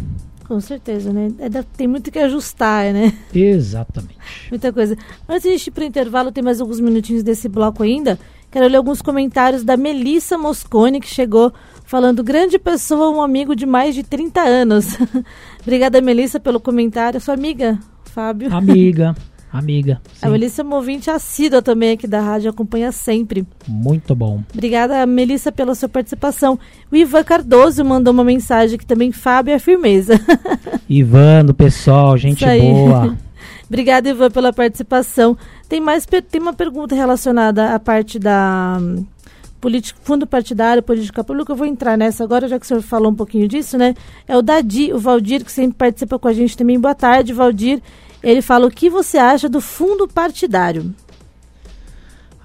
[0.49, 1.31] Com certeza, né?
[1.39, 3.13] É, tem muito que ajustar, né?
[3.35, 4.17] Exatamente.
[4.49, 4.97] Muita coisa.
[5.29, 8.19] Antes de ir para o intervalo, tem mais alguns minutinhos desse bloco ainda.
[8.51, 11.53] Quero ler alguns comentários da Melissa Moscone, que chegou
[11.85, 14.97] falando: grande pessoa, um amigo de mais de 30 anos.
[15.61, 17.21] Obrigada, Melissa, pelo comentário.
[17.21, 18.51] Sua amiga, Fábio.
[18.55, 19.15] Amiga.
[19.53, 20.01] Amiga.
[20.15, 20.27] Sim.
[20.27, 23.47] A Melissa é uma ouvinte assídua também aqui da rádio, acompanha sempre.
[23.67, 24.43] Muito bom.
[24.53, 26.59] Obrigada, Melissa, pela sua participação.
[26.93, 30.21] O Ivan Cardoso mandou uma mensagem que também Fábio é firmeza.
[30.89, 33.17] Ivan, do pessoal, gente boa.
[33.69, 35.37] Obrigada, Ivan, pela participação.
[35.69, 39.05] Tem mais tem uma pergunta relacionada à parte da um,
[39.61, 41.53] política, fundo partidário, política pública.
[41.53, 43.95] Eu vou entrar nessa agora, já que o senhor falou um pouquinho disso, né?
[44.27, 46.81] É o Dadi, o Valdir, que sempre participa com a gente também.
[46.81, 47.83] Boa tarde, Valdir.
[48.23, 50.95] Ele fala o que você acha do fundo partidário.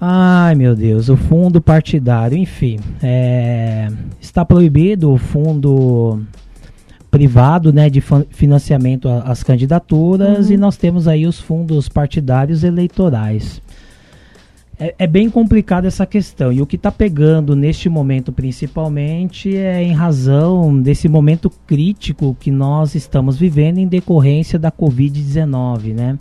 [0.00, 3.88] Ai meu Deus, o fundo partidário, enfim, é,
[4.20, 6.20] está proibido o fundo
[7.10, 10.54] privado, né, de financiamento às candidaturas uhum.
[10.54, 13.62] e nós temos aí os fundos partidários eleitorais
[14.78, 16.52] é, é, bem complicada essa questão.
[16.52, 22.50] E o que está pegando neste momento, principalmente, é em razão desse momento crítico que
[22.50, 26.18] nós estamos vivendo em decorrência da Covid-19, né?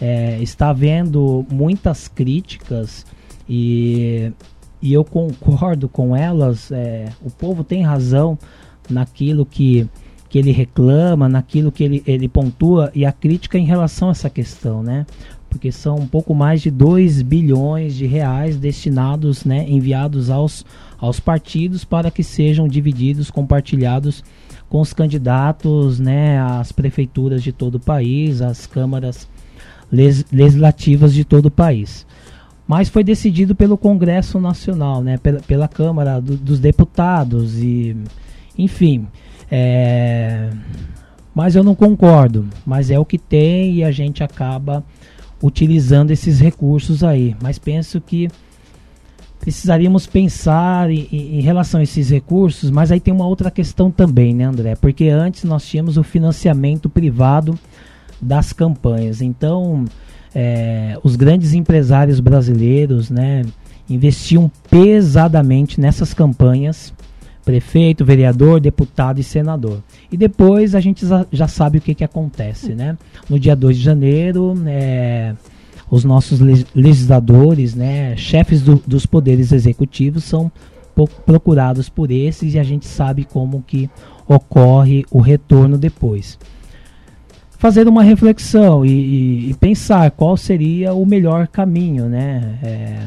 [0.00, 3.06] É, está havendo muitas críticas
[3.48, 4.32] e,
[4.82, 6.70] e eu concordo com elas.
[6.72, 8.36] É, o povo tem razão
[8.90, 9.88] naquilo que,
[10.28, 14.28] que ele reclama, naquilo que ele, ele pontua e a crítica em relação a essa
[14.28, 15.06] questão, né?
[15.54, 20.66] Porque são um pouco mais de 2 bilhões de reais destinados, né, enviados aos,
[20.98, 24.24] aos partidos para que sejam divididos, compartilhados
[24.68, 29.28] com os candidatos, né, às prefeituras de todo o país, às câmaras
[29.92, 32.04] legislativas de todo o país.
[32.66, 37.96] Mas foi decidido pelo Congresso Nacional, né, pela, pela Câmara do, dos Deputados e,
[38.58, 39.06] enfim,
[39.48, 40.50] é,
[41.32, 42.44] mas eu não concordo.
[42.66, 44.84] Mas é o que tem e a gente acaba
[45.44, 47.36] utilizando esses recursos aí.
[47.42, 48.30] Mas penso que
[49.38, 54.34] precisaríamos pensar em, em, relação a esses recursos, mas aí tem uma outra questão também,
[54.34, 54.74] né, André?
[54.74, 57.58] Porque antes nós tínhamos o financiamento privado
[58.18, 59.20] das campanhas.
[59.20, 59.84] Então,
[60.34, 63.44] é, os grandes empresários brasileiros, né,
[63.86, 66.90] investiam pesadamente nessas campanhas
[67.44, 69.82] prefeito, vereador, deputado e senador.
[70.10, 72.96] E depois a gente já sabe o que, que acontece, né?
[73.28, 75.34] No dia 2 de janeiro, é,
[75.90, 76.40] os nossos
[76.74, 80.50] legisladores, né, chefes do, dos poderes executivos são
[81.26, 83.90] procurados por esses e a gente sabe como que
[84.26, 86.38] ocorre o retorno depois.
[87.58, 92.58] Fazer uma reflexão e, e, e pensar qual seria o melhor caminho, né?
[92.62, 92.98] É,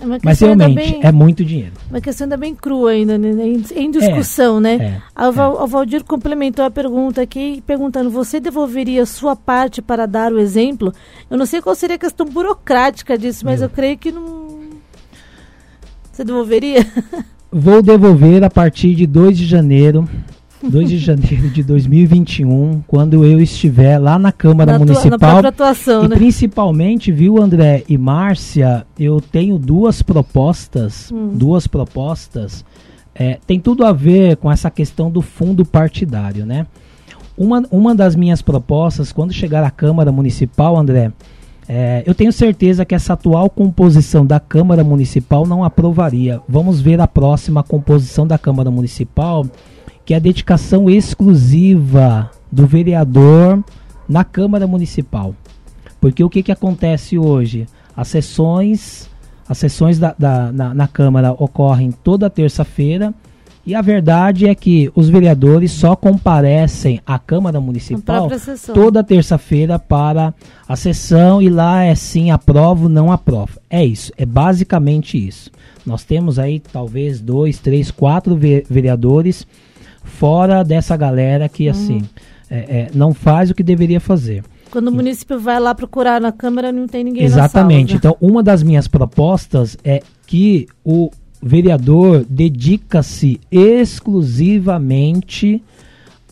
[0.00, 1.72] é Mas realmente bem, é muito dinheiro.
[1.90, 3.30] Uma questão ainda bem crua ainda, né?
[3.74, 4.74] em discussão, é, né?
[4.76, 5.62] É, a Val, é.
[5.62, 10.92] O Valdir complementou a pergunta aqui, perguntando: você devolveria sua parte para dar o exemplo?
[11.28, 14.48] Eu não sei qual seria a questão burocrática disso, mas eu, eu creio que não.
[16.12, 16.86] Você devolveria?
[17.50, 20.08] Vou devolver a partir de 2 de janeiro
[20.62, 25.42] 2 de janeiro de 2021, quando eu estiver lá na Câmara na Municipal.
[25.42, 26.16] na atuação, e né?
[26.16, 31.30] principalmente, viu, André e Márcia, eu tenho duas propostas, hum.
[31.34, 32.64] duas propostas.
[33.14, 36.66] É, tem tudo a ver com essa questão do fundo partidário, né?
[37.36, 41.12] Uma, uma das minhas propostas, quando chegar à Câmara Municipal, André,
[41.68, 46.40] é, eu tenho certeza que essa atual composição da Câmara Municipal não aprovaria.
[46.48, 49.46] Vamos ver a próxima composição da Câmara Municipal
[50.08, 53.62] que é a dedicação exclusiva do vereador
[54.08, 55.34] na Câmara Municipal.
[56.00, 57.66] Porque o que, que acontece hoje?
[57.94, 59.10] As sessões,
[59.46, 63.12] as sessões da, da na, na Câmara ocorrem toda terça-feira
[63.66, 68.30] e a verdade é que os vereadores só comparecem à Câmara Municipal
[68.72, 70.32] toda terça-feira para
[70.66, 73.60] a sessão e lá é sim aprovo, não aprovo.
[73.68, 75.50] É isso, é basicamente isso.
[75.84, 78.34] Nós temos aí talvez dois, três, quatro
[78.70, 79.46] vereadores
[80.08, 81.70] fora dessa galera que, uhum.
[81.70, 82.02] assim,
[82.50, 84.42] é, é, não faz o que deveria fazer.
[84.70, 87.92] Quando o município vai lá procurar na Câmara, não tem ninguém Exatamente.
[87.92, 87.98] Né?
[87.98, 91.10] Então, uma das minhas propostas é que o
[91.42, 95.62] vereador dedica-se exclusivamente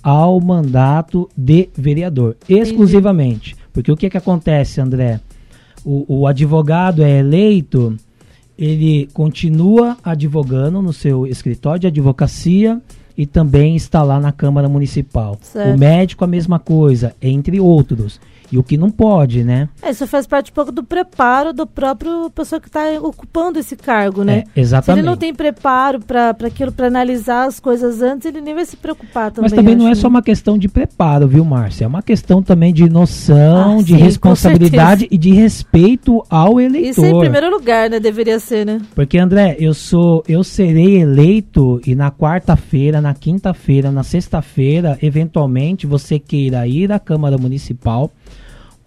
[0.03, 2.37] ao mandato de vereador.
[2.49, 3.53] Exclusivamente.
[3.53, 3.67] Entendi.
[3.73, 5.21] Porque o que, que acontece, André?
[5.85, 7.97] O, o advogado é eleito
[8.59, 12.81] ele continua advogando no seu escritório de advocacia
[13.17, 15.39] e também está lá na Câmara Municipal.
[15.41, 15.75] Certo.
[15.75, 18.21] O médico a mesma coisa, entre outros.
[18.51, 19.69] E o que não pode, né?
[19.83, 23.77] É, isso faz parte um pouco do preparo do próprio pessoa que está ocupando esse
[23.77, 24.45] cargo, né?
[24.55, 24.85] É, exatamente.
[24.97, 28.65] Se ele não tem preparo para aquilo, para analisar as coisas antes, ele nem vai
[28.65, 29.51] se preocupar também.
[29.51, 31.85] Mas também não é só uma questão de preparo, viu, Márcia?
[31.85, 36.91] É uma questão também de noção, ah, de sim, responsabilidade e de respeito ao eleitor.
[36.91, 37.99] Isso em primeiro lugar, né?
[37.99, 38.81] Deveria ser, né?
[38.95, 45.87] Porque, André, eu sou, eu serei eleito e na quarta-feira, na quinta-feira, na sexta-feira, eventualmente
[45.87, 48.11] você queira ir à Câmara Municipal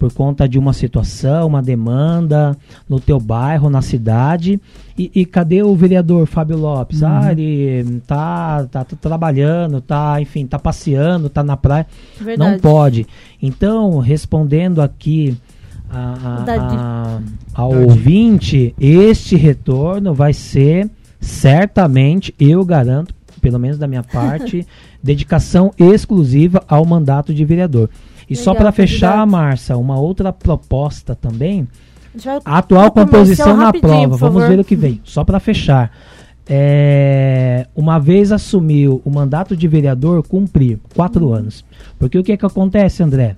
[0.00, 2.56] por conta de uma situação, uma demanda
[2.88, 4.58] no teu bairro, na cidade.
[4.96, 7.02] E, e cadê o vereador Fábio Lopes?
[7.02, 7.08] Uhum.
[7.08, 11.86] Ah, ele tá, tá, tá, trabalhando, tá, enfim, tá passeando, tá na praia.
[12.18, 12.50] Verdade.
[12.50, 13.06] Não pode.
[13.42, 15.36] Então, respondendo aqui
[15.90, 17.20] a, a, a,
[17.52, 20.88] ao ouvinte, este retorno vai ser
[21.20, 24.66] certamente, eu garanto, pelo menos da minha parte,
[25.02, 27.90] dedicação exclusiva ao mandato de vereador.
[28.30, 31.66] E Legal, só para fechar, Márcia, uma outra proposta também.
[32.44, 34.16] A atual composição na prova.
[34.16, 35.00] Vamos ver o que vem.
[35.02, 35.90] Só para fechar.
[36.48, 41.34] É, uma vez assumiu o mandato de vereador, cumprir quatro uhum.
[41.34, 41.64] anos.
[41.98, 43.34] Porque o que, é que acontece, André?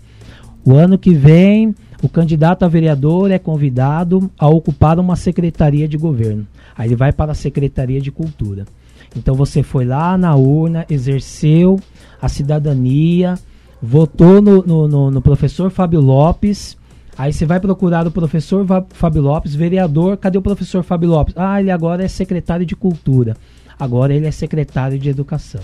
[0.62, 5.96] O ano que vem, o candidato a vereador é convidado a ocupar uma secretaria de
[5.96, 6.46] governo.
[6.76, 8.66] Aí ele vai para a Secretaria de Cultura.
[9.16, 11.78] Então você foi lá na urna, exerceu
[12.20, 13.34] a cidadania,
[13.82, 16.78] votou no, no, no, no professor Fábio Lopes.
[17.18, 21.34] Aí você vai procurar o professor Fábio Lopes, vereador, cadê o professor Fábio Lopes?
[21.36, 23.36] Ah, ele agora é secretário de cultura.
[23.78, 25.60] Agora ele é secretário de educação.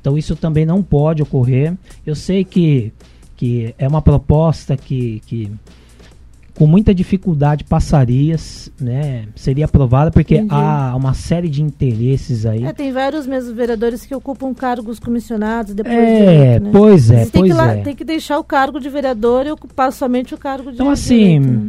[0.00, 1.76] Então isso também não pode ocorrer.
[2.06, 2.92] Eu sei que,
[3.36, 5.52] que é uma proposta que, que
[6.58, 8.34] com muita dificuldade passaria,
[8.80, 9.26] né?
[9.36, 10.52] Seria aprovada porque Entendi.
[10.52, 12.64] há uma série de interesses aí.
[12.64, 15.96] É, tem vários mesmo vereadores que ocupam cargos comissionados depois.
[15.96, 16.70] É, né?
[16.72, 17.76] pois é, pois tem é.
[17.76, 21.38] Tem que deixar o cargo de vereador e ocupar somente o cargo de Então assim,
[21.38, 21.68] né?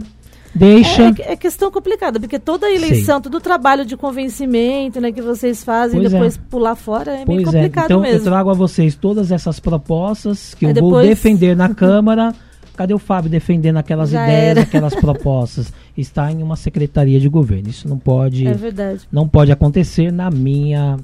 [0.55, 1.03] deixa.
[1.03, 3.23] É, é, é, questão complicada, porque toda eleição, Sei.
[3.23, 6.39] todo o trabalho de convencimento né, que vocês fazem pois e depois é.
[6.49, 7.45] pular fora é pois meio é.
[7.45, 8.17] complicado então, mesmo.
[8.17, 10.91] Eu trago a vocês todas essas propostas que Aí eu depois...
[10.91, 12.33] vou defender na Câmara.
[12.79, 14.61] Cadê o Fábio defendendo aquelas Já ideias, era.
[14.61, 15.73] aquelas propostas?
[15.97, 17.67] Está em uma secretaria de governo.
[17.67, 19.01] Isso não pode, é verdade.
[19.11, 20.95] não pode acontecer na minha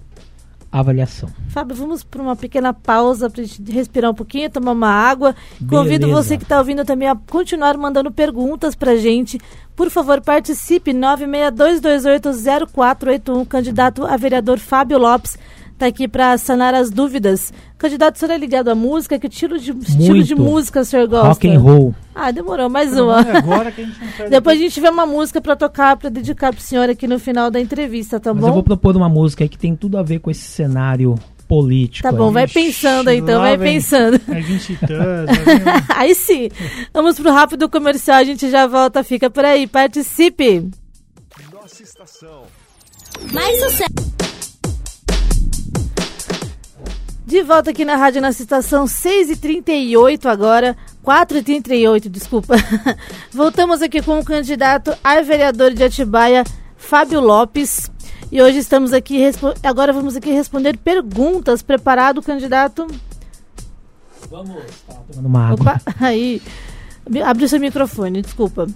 [0.72, 1.28] avaliação.
[1.50, 5.36] Fábio, vamos para uma pequena pausa para respirar um pouquinho, tomar uma água.
[5.60, 5.84] Beleza.
[5.84, 9.38] Convido você que está ouvindo também a continuar mandando perguntas para a gente.
[9.76, 15.38] Por favor, participe 962280481, candidato a vereador Fábio Lopes
[15.76, 17.54] está aqui para sanar as dúvidas.
[17.78, 19.20] Candidato, o senhor é ligado à música?
[19.20, 21.28] Que estilo de, estilo de música o senhor gosta?
[21.28, 21.96] Rock and roll.
[22.16, 23.22] Ah, demorou, mais uma.
[23.22, 26.10] É agora que a gente não Depois a gente vê uma música para tocar, para
[26.10, 28.48] dedicar para o senhor aqui no final da entrevista, tá Mas bom?
[28.48, 31.16] eu vou propor uma música aí que tem tudo a ver com esse cenário
[31.48, 32.10] político.
[32.10, 34.20] Tá bom, vai pensando aí, então, vai pensando.
[34.30, 34.80] É 20
[35.94, 36.50] aí sim.
[36.94, 40.70] Vamos pro rápido comercial, a gente já volta, fica por aí, participe.
[41.52, 42.44] Nossa estação.
[43.32, 44.16] Mais sucesso.
[47.26, 52.54] De volta aqui na Rádio Nossa Estação, 6h38 agora, 4h38, desculpa.
[53.34, 56.44] Voltamos aqui com o candidato a vereador de Atibaia,
[56.78, 57.90] Fábio Lopes.
[58.32, 59.24] E hoje estamos aqui,
[59.64, 61.64] agora vamos aqui responder perguntas.
[61.64, 62.86] Preparado, candidato?
[64.30, 65.62] Vamos, tá tomando uma água.
[65.62, 66.40] Opa, aí,
[67.26, 68.68] abre o seu microfone, desculpa.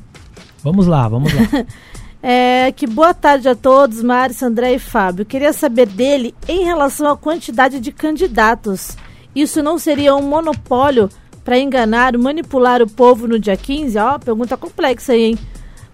[0.63, 1.41] Vamos lá, vamos lá.
[2.21, 5.25] É, que boa tarde a todos, Márcio, André e Fábio.
[5.25, 8.97] Queria saber dele em relação à quantidade de candidatos.
[9.33, 11.09] Isso não seria um monopólio
[11.45, 13.97] para enganar, manipular o povo no dia 15?
[13.97, 15.39] Ó, pergunta complexa aí, hein?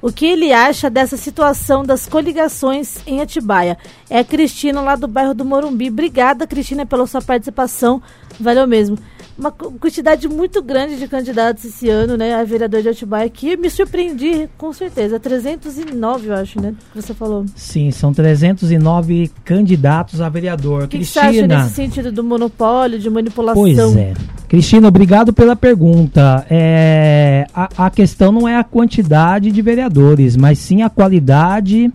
[0.01, 3.77] O que ele acha dessa situação das coligações em Atibaia?
[4.09, 5.89] É a Cristina lá do bairro do Morumbi.
[5.89, 8.01] Obrigada, Cristina, pela sua participação.
[8.39, 8.97] Valeu mesmo
[9.37, 13.69] uma quantidade muito grande de candidatos esse ano, né, a vereador de Atibaia, que me
[13.69, 15.19] surpreendi, com certeza.
[15.19, 17.45] 309, eu acho, né, que você falou.
[17.55, 20.83] Sim, são 309 candidatos a vereador.
[20.83, 23.61] O que, Cristina, que você acha nesse sentido do monopólio, de manipulação?
[23.61, 24.13] Pois é.
[24.47, 26.45] Cristina, obrigado pela pergunta.
[26.49, 31.91] É, a, a questão não é a quantidade de vereadores, mas sim a qualidade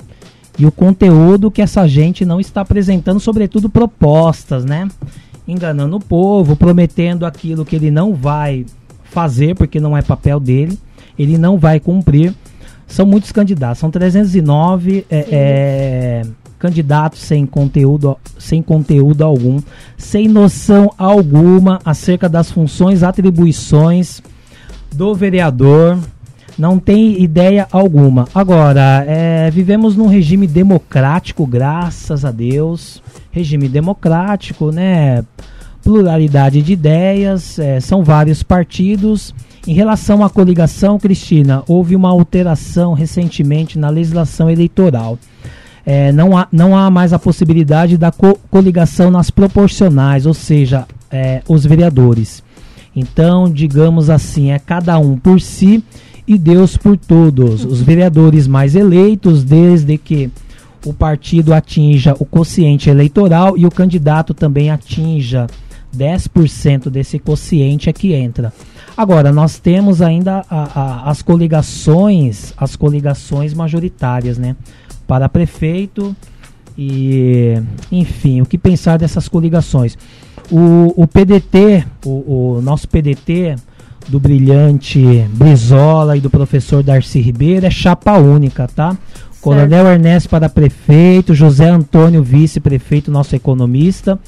[0.59, 4.89] e o conteúdo que essa gente não está apresentando, sobretudo propostas, né?
[5.51, 8.65] Enganando o povo, prometendo aquilo que ele não vai
[9.05, 10.79] fazer, porque não é papel dele,
[11.19, 12.35] ele não vai cumprir.
[12.87, 16.23] São muitos candidatos, são 309 é, é,
[16.59, 19.61] candidatos sem conteúdo, sem conteúdo algum,
[19.97, 24.21] sem noção alguma acerca das funções, atribuições
[24.93, 25.99] do vereador
[26.61, 28.29] Não tem ideia alguma.
[28.35, 33.03] Agora, é, vivemos num regime democrático, graças a Deus.
[33.31, 35.25] Regime democrático, né?
[35.83, 39.35] Pluralidade de ideias, é, são vários partidos.
[39.67, 45.19] Em relação à coligação, Cristina, houve uma alteração recentemente na legislação eleitoral.
[45.87, 50.87] É, não, há, não há mais a possibilidade da co coligação nas proporcionais, ou seja,
[51.11, 52.43] é, os vereadores.
[52.95, 55.83] Então, digamos assim, é cada um por si
[56.27, 57.65] e Deus por todos.
[57.65, 60.31] Os vereadores mais eleitos, desde que
[60.85, 65.47] o partido atinja o quociente eleitoral e o candidato também atinja
[65.97, 68.53] 10% desse quociente é que entra.
[68.97, 74.57] Agora, nós temos ainda a, a, as coligações, as coligações majoritárias, né?
[75.07, 76.15] Para prefeito
[76.77, 77.61] e,
[77.91, 79.97] enfim, o que pensar dessas coligações?
[80.51, 83.57] O, o PDT, o, o nosso PDT,
[84.11, 88.97] do brilhante Brizola e do professor Darcy Ribeiro é chapa única, tá?
[89.41, 94.19] Coronel Ernesto para prefeito, José Antônio vice-prefeito, nosso economista,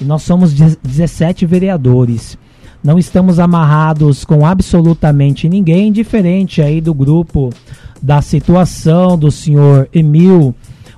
[0.00, 2.36] e nós somos 17 vereadores.
[2.82, 7.50] Não estamos amarrados com absolutamente ninguém, diferente aí do grupo
[8.02, 10.54] da situação do senhor Emil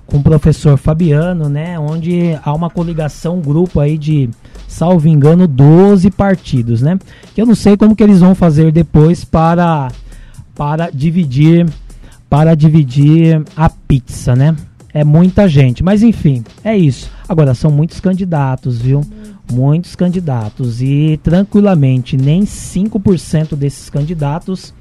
[0.09, 4.31] com o professor Fabiano, né, onde há uma coligação, um grupo aí de
[4.67, 6.99] salvo engano, 12 partidos, né?
[7.35, 9.91] Que eu não sei como que eles vão fazer depois para
[10.55, 11.67] para dividir
[12.29, 14.57] para dividir a pizza, né?
[14.95, 17.11] É muita gente, mas enfim, é isso.
[17.29, 19.03] Agora são muitos candidatos, viu?
[19.53, 24.73] Muitos candidatos e tranquilamente nem 5% desses candidatos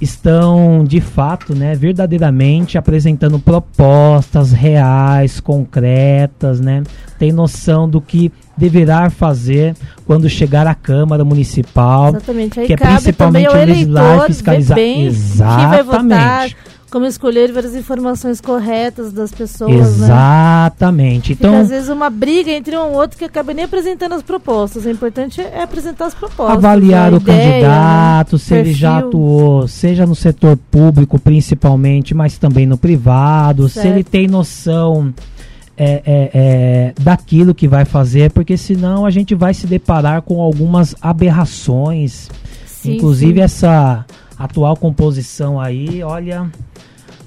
[0.00, 6.82] estão de fato, né, verdadeiramente apresentando propostas reais, concretas, né?
[7.18, 9.74] Tem noção do que deverá fazer
[10.06, 12.60] quando chegar à Câmara Municipal, Exatamente.
[12.60, 15.00] Aí que é principalmente legislar e fiscalizar.
[15.00, 16.56] Exatamente
[16.90, 19.98] como escolher ver as informações corretas das pessoas.
[19.98, 20.06] Né?
[20.06, 21.30] Exatamente.
[21.30, 21.36] Né?
[21.38, 24.84] Então, às vezes uma briga entre um outro que acaba nem apresentando as propostas.
[24.84, 26.56] O importante é apresentar as propostas.
[26.56, 28.38] Avaliar o ideia, candidato, né?
[28.38, 28.70] se Perfil.
[28.70, 33.86] ele já atuou, seja no setor público principalmente, mas também no privado, certo.
[33.86, 35.12] se ele tem noção.
[35.78, 40.40] É, é, é, daquilo que vai fazer, porque senão a gente vai se deparar com
[40.40, 42.30] algumas aberrações.
[42.64, 43.40] Sim, Inclusive sim.
[43.40, 44.06] essa
[44.38, 46.50] atual composição aí, olha,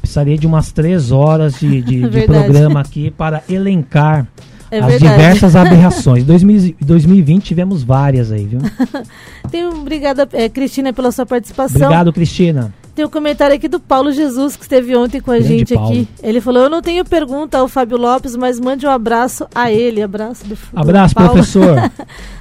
[0.02, 4.28] precisaria de umas três horas de, de, de programa aqui para elencar
[4.72, 5.12] é as verdade.
[5.12, 6.24] diversas aberrações.
[6.24, 8.60] Em 2020 tivemos várias aí, viu?
[9.50, 11.82] Tem obrigada, é, Cristina, pela sua participação.
[11.82, 12.74] Obrigado, Cristina.
[13.00, 15.90] Tem um comentário aqui do Paulo Jesus, que esteve ontem com a Grande gente Paulo.
[15.90, 16.08] aqui.
[16.22, 20.02] Ele falou: Eu não tenho pergunta ao Fábio Lopes, mas mande um abraço a ele.
[20.02, 21.32] Abraço do, do Abraço, Paulo.
[21.32, 21.90] professor.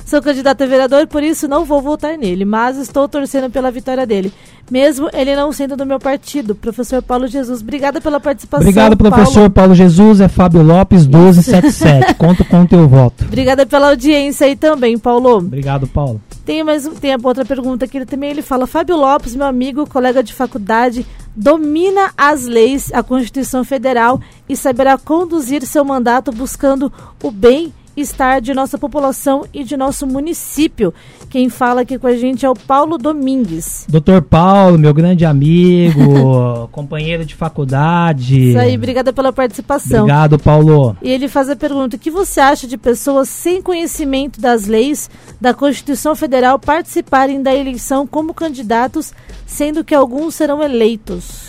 [0.04, 4.04] Sou candidato a vereador, por isso não vou votar nele, mas estou torcendo pela vitória
[4.04, 4.32] dele.
[4.70, 6.54] Mesmo ele não sendo do meu partido.
[6.54, 8.66] Professor Paulo Jesus, obrigada pela participação.
[8.66, 10.20] Obrigado, professor Paulo, Paulo Jesus.
[10.20, 12.14] É Fábio Lopes, 1277.
[12.18, 13.24] Conto com o teu voto.
[13.24, 15.38] Obrigada pela audiência aí também, Paulo.
[15.38, 16.20] Obrigado, Paulo.
[16.44, 18.66] Tem mais tem outra pergunta que ele também ele fala.
[18.66, 21.06] Fábio Lopes, meu amigo, colega de faculdade,
[21.36, 26.92] domina as leis, a Constituição Federal e saberá conduzir seu mandato buscando
[27.22, 30.92] o bem estar de nossa população e de nosso município.
[31.30, 33.86] Quem fala aqui com a gente é o Paulo Domingues.
[33.88, 38.50] Doutor Paulo, meu grande amigo, companheiro de faculdade.
[38.50, 40.00] Isso aí, obrigada pela participação.
[40.00, 40.96] Obrigado, Paulo.
[41.02, 45.10] E ele faz a pergunta: o que você acha de pessoas sem conhecimento das leis
[45.40, 49.12] da Constituição Federal participarem da eleição como candidatos,
[49.46, 51.47] sendo que alguns serão eleitos?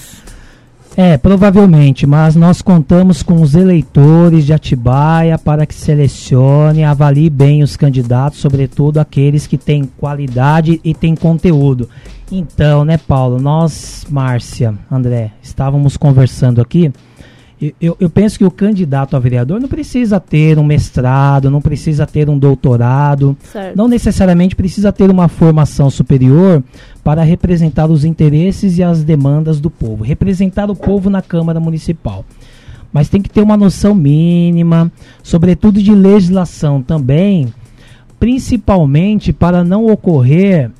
[0.97, 7.63] É, provavelmente, mas nós contamos com os eleitores de Atibaia para que selecione avalie bem
[7.63, 11.87] os candidatos, sobretudo aqueles que têm qualidade e têm conteúdo.
[12.31, 16.91] Então, né, Paulo, nós, Márcia, André, estávamos conversando aqui
[17.81, 22.07] eu, eu, penso que o candidato a vereador não precisa ter um mestrado, não precisa
[22.07, 23.75] ter um doutorado, certo.
[23.75, 26.63] não necessariamente precisa ter uma formação superior
[27.03, 32.23] para representar os interesses e as demandas do povo, representar o povo na Câmara Municipal.
[32.93, 34.89] Mas tem que ter uma noção mínima,
[35.21, 37.53] sobretudo de legislação também,
[38.17, 40.71] principalmente para não ocorrer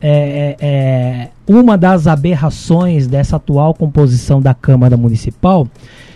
[0.00, 5.68] é, é, é uma das aberrações dessa atual composição da Câmara Municipal,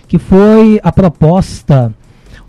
[0.06, 1.92] que foi a proposta,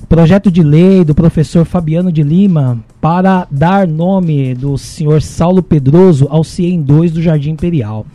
[0.01, 5.63] o projeto de lei do professor Fabiano de Lima para dar nome do senhor Saulo
[5.63, 8.05] Pedroso ao CIEM 2 do Jardim Imperial.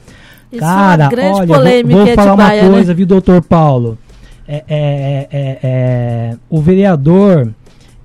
[0.53, 2.95] Isso Cara, é olha, vou, vou falar uma coisa, né?
[2.95, 3.97] viu, doutor Paulo?
[4.47, 7.53] É, é, é, é, o vereador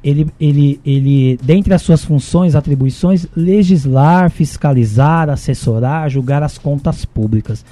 [0.04, 7.66] ele, ele, ele, dentre as suas funções, atribuições, legislar, fiscalizar, assessorar, julgar as contas públicas.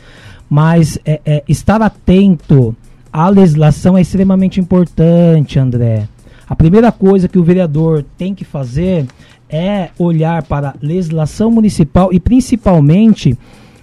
[0.49, 2.75] Mas é, é, estar atento
[3.13, 6.09] à legislação é extremamente importante, André.
[6.49, 9.05] A primeira coisa que o vereador tem que fazer
[9.47, 13.37] é olhar para a legislação municipal e principalmente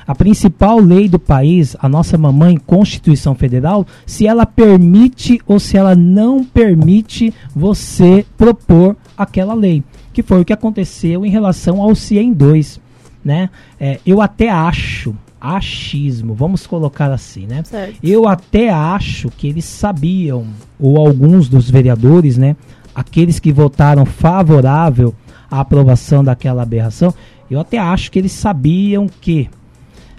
[0.05, 5.77] a principal lei do país, a nossa mamãe Constituição Federal, se ela permite ou se
[5.77, 11.95] ela não permite você propor aquela lei, que foi o que aconteceu em relação ao
[11.95, 12.81] CIEM 2,
[13.25, 13.51] né?
[13.79, 17.63] É, eu até acho, achismo, vamos colocar assim, né?
[17.65, 17.99] Certo.
[18.03, 20.47] Eu até acho que eles sabiam,
[20.79, 22.57] ou alguns dos vereadores, né?
[22.95, 25.15] Aqueles que votaram favorável
[25.51, 27.15] à aprovação daquela aberração,
[27.51, 29.49] eu até acho que eles sabiam que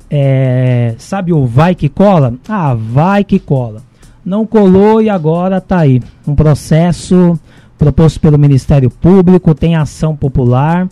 [0.10, 2.34] é, sabe o vai que cola?
[2.50, 3.82] Ah, vai que cola.
[4.26, 6.02] Não colou e agora está aí.
[6.28, 7.40] Um processo
[7.78, 10.88] proposto pelo Ministério Público, tem ação popular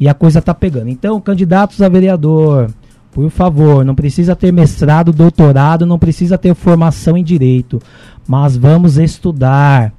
[0.00, 0.88] e a coisa está pegando.
[0.88, 2.72] Então, candidatos a vereador,
[3.12, 7.80] por favor, não precisa ter mestrado, doutorado, não precisa ter formação em direito,
[8.26, 9.92] mas vamos estudar.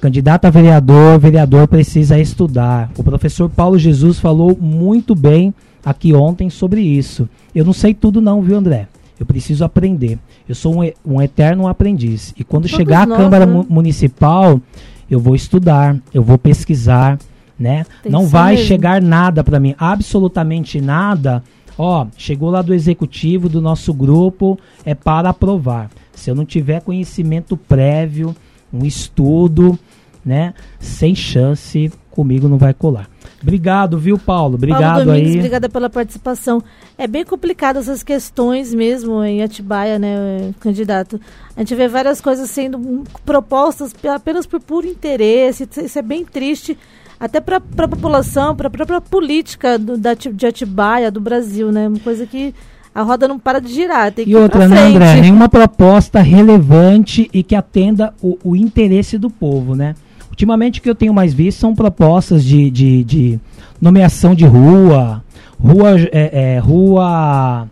[0.00, 2.90] Candidato a vereador, vereador precisa estudar.
[2.96, 5.52] O professor Paulo Jesus falou muito bem
[5.84, 7.28] aqui ontem sobre isso.
[7.54, 8.88] Eu não sei tudo não, viu, André?
[9.20, 10.18] Eu preciso aprender.
[10.48, 12.34] Eu sou um, um eterno aprendiz.
[12.38, 13.64] E quando Todos chegar à Câmara né?
[13.68, 14.60] Municipal,
[15.10, 17.18] eu vou estudar, eu vou pesquisar,
[17.58, 17.84] né?
[18.02, 18.66] Tem não vai mesmo.
[18.66, 21.42] chegar nada para mim, absolutamente nada.
[21.76, 25.90] Ó, chegou lá do executivo do nosso grupo, é para aprovar.
[26.12, 28.34] Se eu não tiver conhecimento prévio,
[28.72, 29.78] um estudo,
[30.24, 30.54] né?
[30.78, 33.10] Sem chance, comigo não vai colar.
[33.42, 34.54] Obrigado, viu, Paulo?
[34.54, 35.36] Obrigado Paulo Domingues, aí.
[35.36, 36.62] Obrigada pela participação.
[36.96, 41.20] É bem complicado essas questões mesmo em Atibaia, né, candidato.
[41.54, 45.68] A gente vê várias coisas sendo propostas apenas por puro interesse.
[45.84, 46.78] Isso é bem triste,
[47.18, 51.88] até para a população, para a própria política do, da, de Atibaia, do Brasil, né?
[51.88, 52.54] Uma coisa que
[52.94, 54.12] a roda não para de girar.
[54.12, 55.20] Tem que e outra, né, André?
[55.20, 59.94] Nenhuma proposta relevante e que atenda o, o interesse do povo, né?
[60.30, 63.40] Ultimamente o que eu tenho mais visto são propostas de, de, de
[63.80, 65.22] nomeação de rua,
[65.58, 67.68] rua, é, é, rua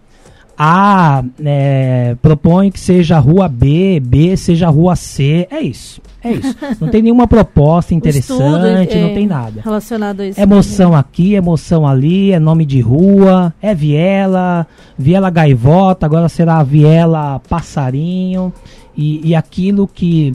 [0.57, 6.01] A é, propõe que seja rua B, B seja rua C, é isso.
[6.23, 6.57] É isso.
[6.81, 9.61] Não tem nenhuma proposta interessante, não tem nada.
[9.61, 10.41] Relacionado a isso.
[10.41, 17.41] Emoção aqui, emoção ali, é nome de rua, é viela, viela gaivota, agora será viela
[17.49, 18.53] passarinho.
[18.97, 20.33] E, e aquilo que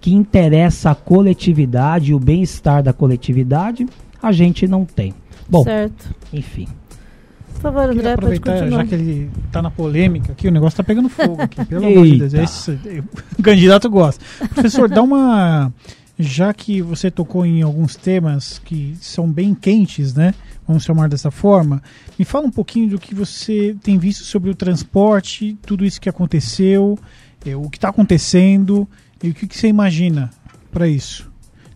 [0.00, 3.86] que interessa a coletividade e o bem-estar da coletividade,
[4.22, 5.14] a gente não tem.
[5.48, 6.14] Bom, certo.
[6.32, 6.66] enfim.
[7.54, 11.08] Por favor, André, aproveitar, já que ele está na polêmica aqui, o negócio está pegando
[11.08, 12.34] fogo aqui, pelo amor de Deus.
[12.34, 12.72] Esse,
[13.38, 14.24] o candidato gosta.
[14.54, 15.72] Professor, dá uma.
[16.18, 20.34] Já que você tocou em alguns temas que são bem quentes, né?
[20.66, 21.82] Vamos chamar dessa forma,
[22.18, 26.08] me fala um pouquinho do que você tem visto sobre o transporte, tudo isso que
[26.08, 26.96] aconteceu,
[27.44, 28.86] é, o que está acontecendo
[29.22, 30.30] e o que, que você imagina
[30.70, 31.30] para isso?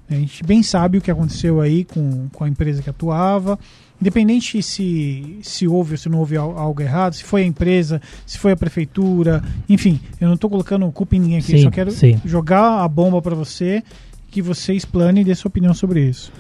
[0.08, 3.58] A gente bem sabe o que aconteceu aí com, com a empresa que atuava.
[4.04, 8.36] Independente se, se houve ou se não houve algo errado, se foi a empresa, se
[8.36, 11.90] foi a prefeitura, enfim, eu não estou colocando culpa em ninguém aqui, sim, só quero
[11.90, 12.20] sim.
[12.22, 13.82] jogar a bomba para você,
[14.30, 16.30] que você explane e dê sua opinião sobre isso.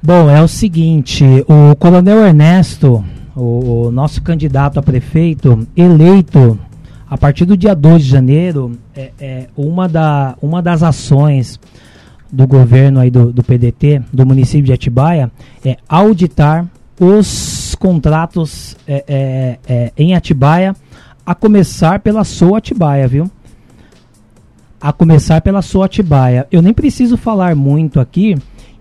[0.00, 3.04] Bom, é o seguinte, o Coronel Ernesto,
[3.34, 6.56] o, o nosso candidato a prefeito, eleito
[7.10, 11.58] a partir do dia 2 de janeiro, é, é, uma, da, uma das ações
[12.32, 15.30] do governo aí do, do PDT, do município de Atibaia,
[15.62, 16.66] é auditar
[16.98, 20.74] os contratos é, é, é, em Atibaia,
[21.26, 23.30] a começar pela sua Atibaia, viu?
[24.80, 26.46] A começar pela sua Atibaia.
[26.50, 28.36] Eu nem preciso falar muito aqui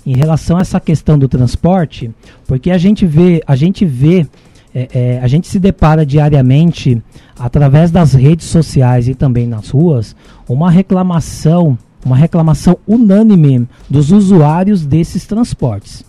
[0.05, 2.09] em relação a essa questão do transporte,
[2.47, 4.25] porque a gente vê, a gente vê
[4.73, 7.01] é, é, a gente se depara diariamente,
[7.37, 10.15] através das redes sociais e também nas ruas,
[10.47, 16.03] uma reclamação, uma reclamação unânime dos usuários desses transportes.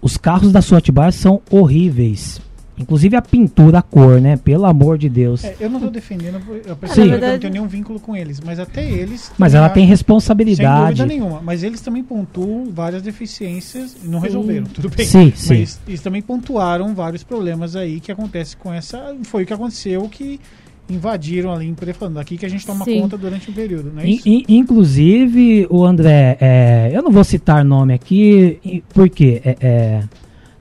[0.00, 2.40] Os carros da Suatbar são horríveis.
[2.76, 4.36] Inclusive a pintura, a cor, né?
[4.36, 5.44] Pelo amor de Deus.
[5.44, 8.40] É, eu não estou defendendo, eu percebo que eu não tenho nenhum vínculo com eles,
[8.40, 9.30] mas até eles.
[9.38, 10.96] Mas ela a, tem responsabilidade.
[10.96, 11.40] Sem dúvida nenhuma.
[11.42, 14.26] Mas eles também pontuam várias deficiências e não sim.
[14.26, 15.06] resolveram, tudo bem.
[15.06, 15.78] Sim, mas sim.
[15.86, 19.14] eles também pontuaram vários problemas aí que acontece com essa.
[19.24, 20.40] Foi o que aconteceu que
[20.88, 23.00] invadiram ali em falando aqui que a gente toma Sim.
[23.00, 24.06] conta durante um período, não é?
[24.06, 30.02] In, inclusive, o André, é, eu não vou citar nome aqui, porque é, é,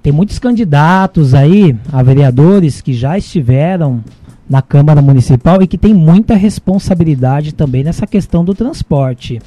[0.01, 4.03] tem muitos candidatos aí a vereadores que já estiveram
[4.49, 9.41] na Câmara Municipal e que tem muita responsabilidade também nessa questão do transporte.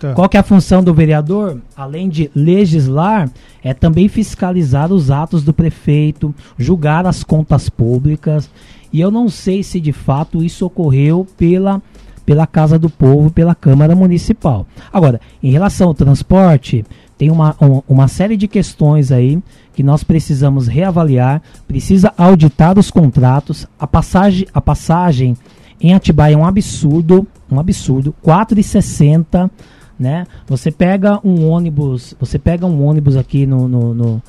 [0.00, 0.14] Tá.
[0.14, 1.60] Qual que é a função do vereador?
[1.76, 3.28] Além de legislar,
[3.62, 8.48] é também fiscalizar os atos do prefeito, julgar as contas públicas.
[8.92, 11.82] E eu não sei se de fato isso ocorreu pela
[12.24, 14.66] pela Casa do Povo, pela Câmara Municipal.
[14.92, 16.84] Agora, em relação ao transporte,
[17.16, 22.90] tem uma, um, uma série de questões aí que nós precisamos reavaliar, precisa auditar os
[22.90, 25.38] contratos, a passagem, a passagem
[25.80, 29.50] em Atibaia é um absurdo, um absurdo, 4,60,
[29.98, 30.26] né?
[30.46, 34.22] Você pega um ônibus, você pega um ônibus aqui no, no, no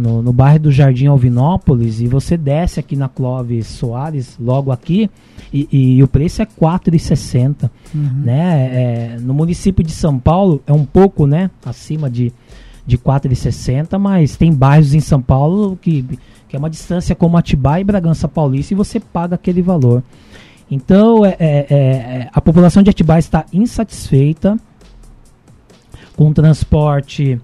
[0.00, 5.10] no, no bairro do Jardim Alvinópolis e você desce aqui na Clóvis Soares, logo aqui,
[5.52, 7.70] e, e o preço é R$ 4,60.
[7.94, 8.00] Uhum.
[8.24, 8.70] Né?
[8.72, 12.32] É, no município de São Paulo é um pouco né, acima de,
[12.86, 16.04] de R$ 4,60, mas tem bairros em São Paulo que,
[16.48, 20.02] que é uma distância como Atibaia e Bragança Paulista e você paga aquele valor.
[20.70, 24.56] Então, é, é, é a população de Atibaia está insatisfeita
[26.16, 27.40] com o transporte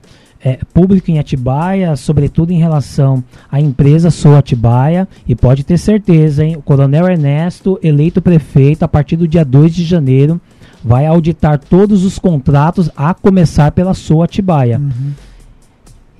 [0.46, 6.44] é, público em Atibaia, sobretudo em relação à empresa Sou Atibaia, e pode ter certeza,
[6.44, 6.54] hein?
[6.54, 10.40] O Coronel Ernesto, eleito prefeito a partir do dia 2 de janeiro,
[10.84, 14.78] vai auditar todos os contratos, a começar pela Sou Atibaia.
[14.78, 15.14] Uhum.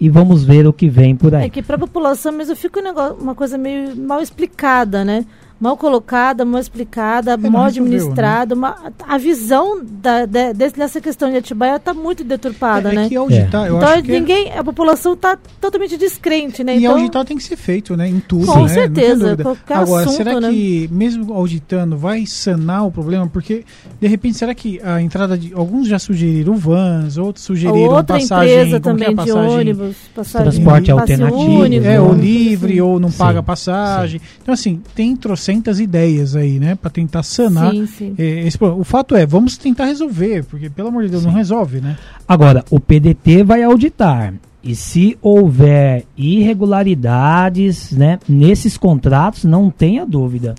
[0.01, 1.47] E vamos ver o que vem por aí.
[1.47, 5.25] É que para a população mesmo fica um negócio, uma coisa meio mal explicada, né?
[5.59, 8.55] Mal colocada, mal explicada, é, mal administrada.
[8.55, 8.75] Né?
[9.07, 13.09] A visão da, de, dessa questão de Atibaia está muito deturpada, é, é né?
[13.11, 16.75] É eu então acho ninguém, a população está totalmente descrente, né?
[16.77, 18.09] E então, auditar tem que ser feito, né?
[18.09, 18.69] Em tudo, Com né?
[18.69, 19.37] certeza.
[19.37, 20.51] Qualquer Agora, assunto, será né?
[20.51, 23.27] que mesmo auditando vai sanar o problema?
[23.27, 23.65] Porque
[24.01, 28.55] de repente será que a entrada de alguns já sugeriram vans, outros sugeriram Outra passagem,
[28.55, 33.11] empresa também é passagem, de ônibus, passagem transporte alternativo, único, é ou livre ou não
[33.11, 34.21] sim, paga passagem.
[34.21, 34.27] Sim.
[34.43, 35.17] Então assim tem
[35.47, 36.75] trocentas ideias aí, né?
[36.75, 38.15] Para tentar sanar sim, sim.
[38.19, 38.81] Esse problema.
[38.81, 41.29] O fato é, vamos tentar resolver, porque pelo amor de Deus, sim.
[41.29, 41.97] não resolve, né?
[42.27, 44.35] Agora, o PDT vai auditar.
[44.63, 50.57] E se houver irregularidades né, nesses contratos, não tenha dúvida.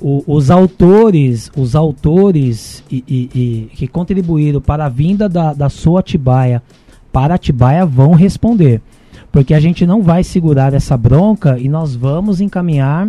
[0.00, 5.68] O, os autores, os autores e, e, e, que contribuíram para a vinda da, da
[5.68, 6.62] sua Atibaia
[7.12, 8.80] para Atibaia vão responder.
[9.30, 13.08] Porque a gente não vai segurar essa bronca e nós vamos encaminhar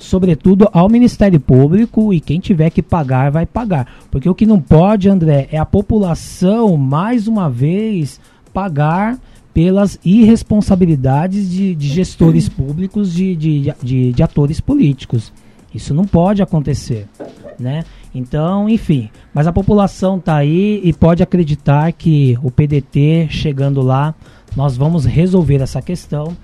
[0.00, 3.86] sobretudo ao Ministério Público e quem tiver que pagar vai pagar.
[4.10, 8.18] Porque o que não pode, André, é a população mais uma vez
[8.52, 9.18] pagar
[9.52, 15.32] pelas irresponsabilidades de, de gestores públicos, de, de, de, de, atores políticos.
[15.74, 17.06] Isso não pode acontecer,
[17.58, 17.84] né?
[18.14, 24.14] Então, enfim, mas a população está aí e pode acreditar que o PDT chegando lá,
[24.56, 26.36] nós vamos resolver essa questão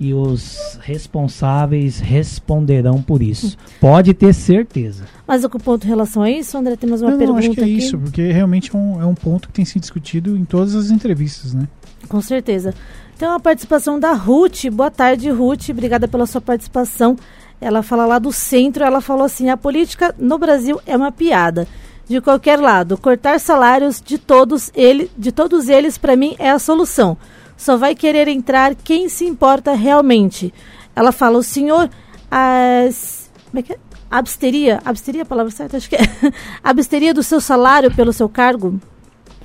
[0.00, 3.56] e os responsáveis responderão por isso.
[3.78, 5.04] Pode ter certeza.
[5.26, 7.40] Mas o ponto em relação a isso, André, temos uma não, pergunta.
[7.42, 7.76] Não, acho que é aqui.
[7.76, 10.90] isso, porque realmente é um, é um ponto que tem sido discutido em todas as
[10.90, 11.68] entrevistas, né?
[12.08, 12.74] Com certeza.
[13.14, 14.64] Então, a participação da Ruth.
[14.72, 15.68] Boa tarde, Ruth.
[15.68, 17.16] Obrigada pela sua participação.
[17.60, 21.68] Ela fala lá do centro, ela falou assim: a política no Brasil é uma piada.
[22.08, 26.58] De qualquer lado, cortar salários de todos, ele, de todos eles, para mim, é a
[26.58, 27.16] solução
[27.60, 30.52] só vai querer entrar quem se importa realmente.
[30.96, 31.90] Ela fala, o senhor
[32.30, 33.78] as, como é que é?
[34.10, 35.76] absteria, absteria a palavra certa?
[35.76, 36.00] Acho que é.
[36.64, 38.80] absteria do seu salário pelo seu cargo?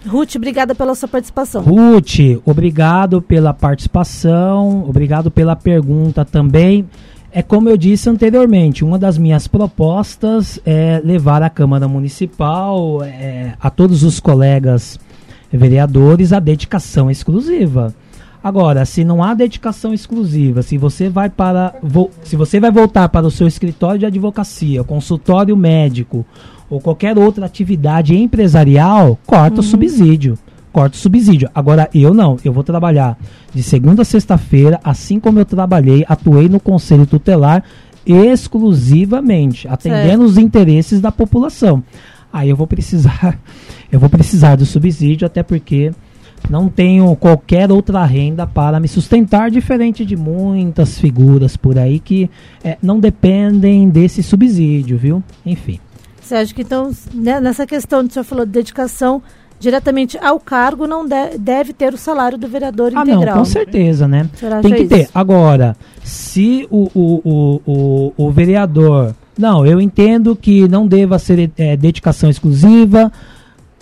[0.07, 1.61] Ruth, obrigada pela sua participação.
[1.61, 6.87] Ruth, obrigado pela participação, obrigado pela pergunta também.
[7.33, 13.55] É como eu disse anteriormente, uma das minhas propostas é levar à Câmara Municipal, é,
[13.59, 14.97] a todos os colegas
[15.51, 17.93] vereadores, a dedicação exclusiva.
[18.45, 21.73] Agora, se não há dedicação exclusiva, se você vai para
[22.21, 26.23] se você vai voltar para o seu escritório de advocacia, consultório médico
[26.69, 29.61] ou qualquer outra atividade empresarial, corta uhum.
[29.61, 30.37] o subsídio.
[30.71, 31.49] Corta o subsídio.
[31.55, 32.37] Agora, eu não.
[32.45, 33.17] Eu vou trabalhar
[33.51, 37.63] de segunda a sexta-feira, assim como eu trabalhei, atuei no conselho tutelar
[38.05, 40.21] exclusivamente, atendendo certo.
[40.21, 41.83] os interesses da população.
[42.31, 43.39] Aí eu vou precisar,
[43.91, 45.91] eu vou precisar do subsídio, até porque
[46.49, 52.29] não tenho qualquer outra renda para me sustentar, diferente de muitas figuras por aí que
[52.63, 55.23] é, não dependem desse subsídio, viu?
[55.45, 55.79] Enfim.
[56.21, 59.21] Você acha que então, né, nessa questão que o senhor falou de dedicação
[59.59, 63.21] diretamente ao cargo, não de, deve ter o salário do vereador ah, integral?
[63.21, 64.29] Ah, não, com certeza, né?
[64.61, 65.09] Tem que ter.
[65.13, 69.15] Agora, se o, o, o, o, o vereador.
[69.37, 73.11] Não, eu entendo que não deva ser é, dedicação exclusiva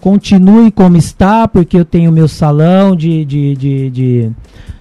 [0.03, 4.31] continue como está, porque eu tenho meu salão de, de, de, de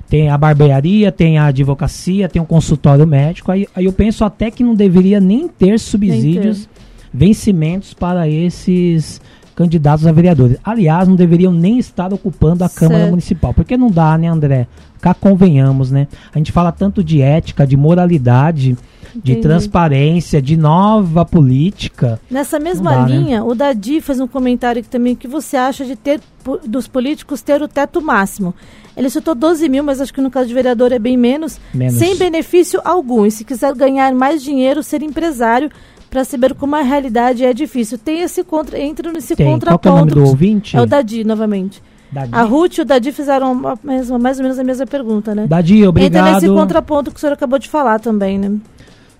[0.08, 3.52] tem a barbearia, tem a advocacia, tem um consultório médico.
[3.52, 6.68] Aí, aí eu penso até que não deveria nem ter subsídios,
[7.14, 9.20] nem vencimentos para esses
[9.54, 10.56] candidatos a vereadores.
[10.64, 13.10] Aliás, não deveriam nem estar ocupando a Câmara Certo.
[13.10, 14.66] Municipal, porque não dá, né, André?
[15.00, 16.08] Cá convenhamos, né?
[16.34, 18.76] A gente fala tanto de ética, de moralidade,
[19.14, 19.40] de Entendi.
[19.40, 22.20] transparência, de nova política.
[22.30, 23.16] Nessa mesma dá, né?
[23.16, 25.12] linha, o Dadi fez um comentário aqui também.
[25.12, 26.20] O que você acha de ter
[26.66, 28.54] dos políticos ter o teto máximo?
[28.96, 31.94] Ele citou 12 mil, mas acho que no caso de vereador é bem menos, Menos.
[31.94, 33.24] sem benefício algum.
[33.24, 35.70] E se quiser ganhar mais dinheiro, ser empresário,
[36.10, 37.96] para saber como a realidade é difícil.
[37.96, 39.46] Tem esse contra, entra nesse Tem.
[39.46, 39.96] Qual que é o contraponto.
[39.96, 40.76] nome do ouvinte?
[40.76, 41.82] É o Dadi, novamente.
[42.12, 42.28] Dadi.
[42.32, 45.46] A Ruth e o Dadi fizeram uma- mais, ou menos a mesma pergunta, né?
[45.46, 46.34] Dadi, Entra obrigado.
[46.34, 48.52] nesse contraponto que o senhor acabou de falar também, né?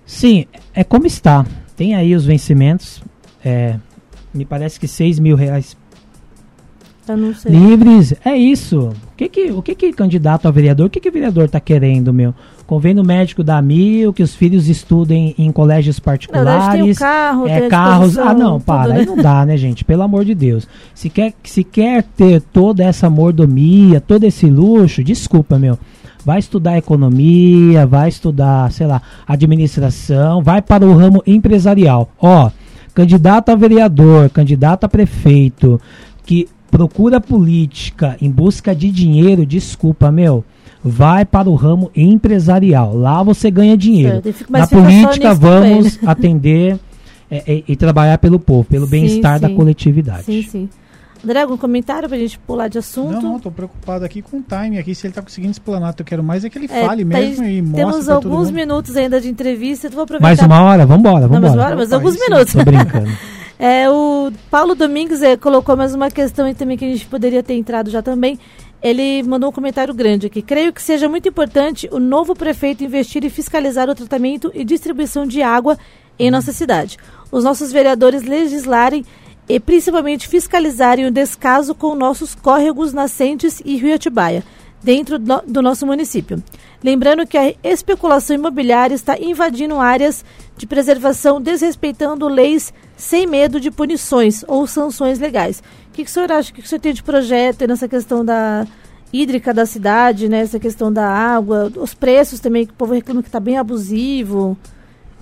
[0.05, 1.45] Sim, é como está.
[1.75, 3.01] Tem aí os vencimentos.
[3.43, 3.77] É,
[4.33, 5.77] me parece que 6 mil reais
[7.45, 8.13] livres.
[8.23, 8.89] É isso.
[8.89, 11.59] O que que, o que que candidato a vereador, o que que o vereador está
[11.59, 12.33] querendo, meu?
[12.65, 16.97] Convênio médico dá mil, que os filhos estudem em colégios particulares.
[16.97, 18.17] carro, tem É carros.
[18.17, 18.93] Ah, não, tudo, para.
[18.93, 18.99] né?
[19.01, 19.83] Aí não dá, né, gente?
[19.83, 20.67] Pelo amor de Deus.
[20.95, 25.77] Se quer, se quer ter toda essa mordomia, todo esse luxo, desculpa, meu.
[26.25, 32.09] Vai estudar economia, vai estudar, sei lá, administração, vai para o ramo empresarial.
[32.17, 32.49] Ó,
[32.93, 35.81] candidato a vereador, candidato a prefeito,
[36.25, 40.45] que procura política em busca de dinheiro, desculpa, meu.
[40.83, 42.95] Vai para o ramo empresarial.
[42.95, 44.21] Lá você ganha dinheiro.
[44.23, 46.77] Certo, Na política, também, vamos atender
[47.31, 50.23] é, é, e trabalhar pelo povo, pelo bem-estar da coletividade.
[50.23, 50.69] Sim, sim.
[51.23, 53.13] André, algum comentário pra gente pular de assunto?
[53.13, 54.93] Não, não, tô preocupado aqui com o time aqui.
[54.93, 57.45] Se ele tá conseguindo explanar, eu quero mais é que ele É, fale tá- mesmo
[57.45, 58.55] e mostre Temos alguns mundo.
[58.55, 59.87] minutos ainda de entrevista.
[59.89, 60.27] Vou aproveitar.
[60.27, 60.85] Mais uma hora?
[60.85, 61.41] Vambora, Não, vambora.
[61.41, 62.53] mais uma hora, mas Opa, alguns minutos.
[62.53, 63.09] Tô brincando.
[63.59, 67.41] É, o Paulo Domingues eh, colocou mais uma questão aí também que a gente poderia
[67.41, 68.37] ter entrado já também.
[68.83, 70.41] Ele mandou um comentário grande aqui.
[70.41, 75.25] Creio que seja muito importante o novo prefeito investir e fiscalizar o tratamento e distribuição
[75.25, 75.77] de água
[76.19, 76.97] em nossa cidade.
[77.31, 79.05] Os nossos vereadores legislarem
[79.47, 84.43] e principalmente fiscalizarem o descaso com nossos córregos nascentes e Rio Atibaia,
[84.81, 86.43] dentro do, do nosso município.
[86.83, 90.25] Lembrando que a especulação imobiliária está invadindo áreas
[90.57, 95.63] de preservação, desrespeitando leis sem medo de punições ou sanções legais.
[95.93, 96.49] O que, que o senhor acha?
[96.49, 98.65] O que, que o senhor tem de projeto nessa questão da
[99.13, 100.39] hídrica da cidade, né?
[100.39, 104.57] essa questão da água, os preços também, que o povo reclama que está bem abusivo.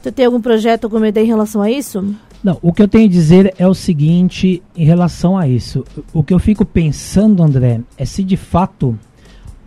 [0.02, 2.16] Você tem algum projeto, alguma ideia em relação a isso?
[2.42, 5.84] Não, o que eu tenho a dizer é o seguinte em relação a isso.
[6.14, 8.98] O que eu fico pensando, André, é se de fato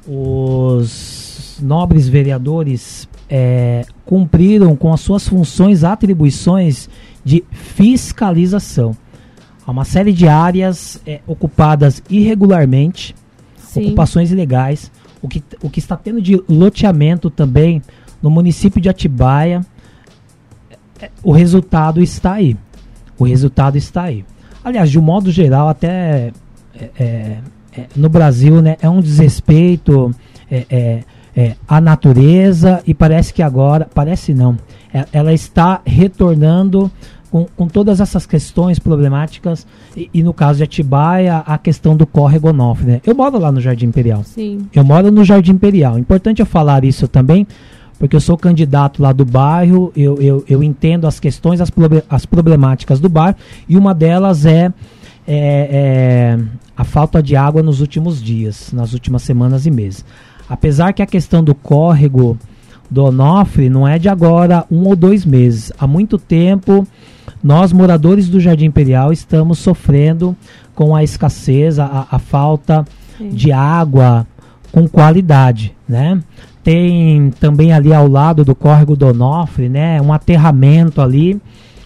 [0.09, 6.89] os nobres vereadores é, cumpriram com as suas funções, atribuições
[7.23, 8.97] de fiscalização.
[9.67, 13.15] Há uma série de áreas é, ocupadas irregularmente,
[13.57, 13.87] Sim.
[13.87, 14.91] ocupações ilegais,
[15.23, 17.81] o que, o que está tendo de loteamento também
[18.23, 19.65] no município de Atibaia,
[21.23, 22.57] o resultado está aí.
[23.19, 24.25] O resultado está aí.
[24.63, 26.33] Aliás, de um modo geral, até
[26.75, 27.39] é, é,
[27.77, 30.15] é, no Brasil, né, é um desrespeito
[30.51, 31.03] é,
[31.37, 34.57] é, à natureza e parece que agora, parece não,
[35.13, 36.91] ela está retornando
[37.35, 39.67] com, com todas essas questões problemáticas
[39.97, 42.87] e, e no caso de Atibaia, a questão do córrego Onofre.
[42.87, 43.01] Né?
[43.05, 44.23] Eu moro lá no Jardim Imperial.
[44.23, 44.69] Sim.
[44.73, 45.99] Eu moro no Jardim Imperial.
[45.99, 47.45] Importante eu falar isso também,
[47.99, 51.73] porque eu sou candidato lá do bairro, eu, eu, eu entendo as questões, as,
[52.09, 53.35] as problemáticas do bairro,
[53.69, 54.73] e uma delas é,
[55.27, 56.39] é, é
[56.77, 60.05] a falta de água nos últimos dias, nas últimas semanas e meses.
[60.49, 62.39] Apesar que a questão do córrego
[62.89, 65.73] do Onofre não é de agora um ou dois meses.
[65.77, 66.87] Há muito tempo,
[67.43, 70.37] nós, moradores do Jardim Imperial, estamos sofrendo
[70.75, 72.85] com a escassez, a, a falta
[73.19, 73.29] Sim.
[73.29, 74.27] de água
[74.73, 76.21] com qualidade, né?
[76.63, 81.41] Tem também ali ao lado do córrego do Onofre, né, um aterramento ali.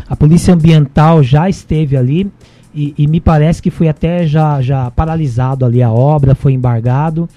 [0.09, 2.31] A polícia ambiental já esteve ali
[2.73, 7.29] e, e me parece que foi até já, já paralisado ali a obra, foi embargado,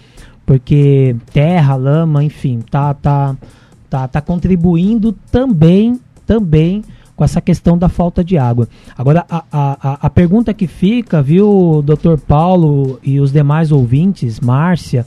[0.45, 3.35] porque terra, lama, enfim, tá, tá,
[3.89, 6.83] tá, tá contribuindo também, também
[7.21, 8.67] com essa questão da falta de água.
[8.97, 15.05] Agora, a, a, a- pergunta que fica, viu, doutor Paulo e os demais ouvintes, Márcia,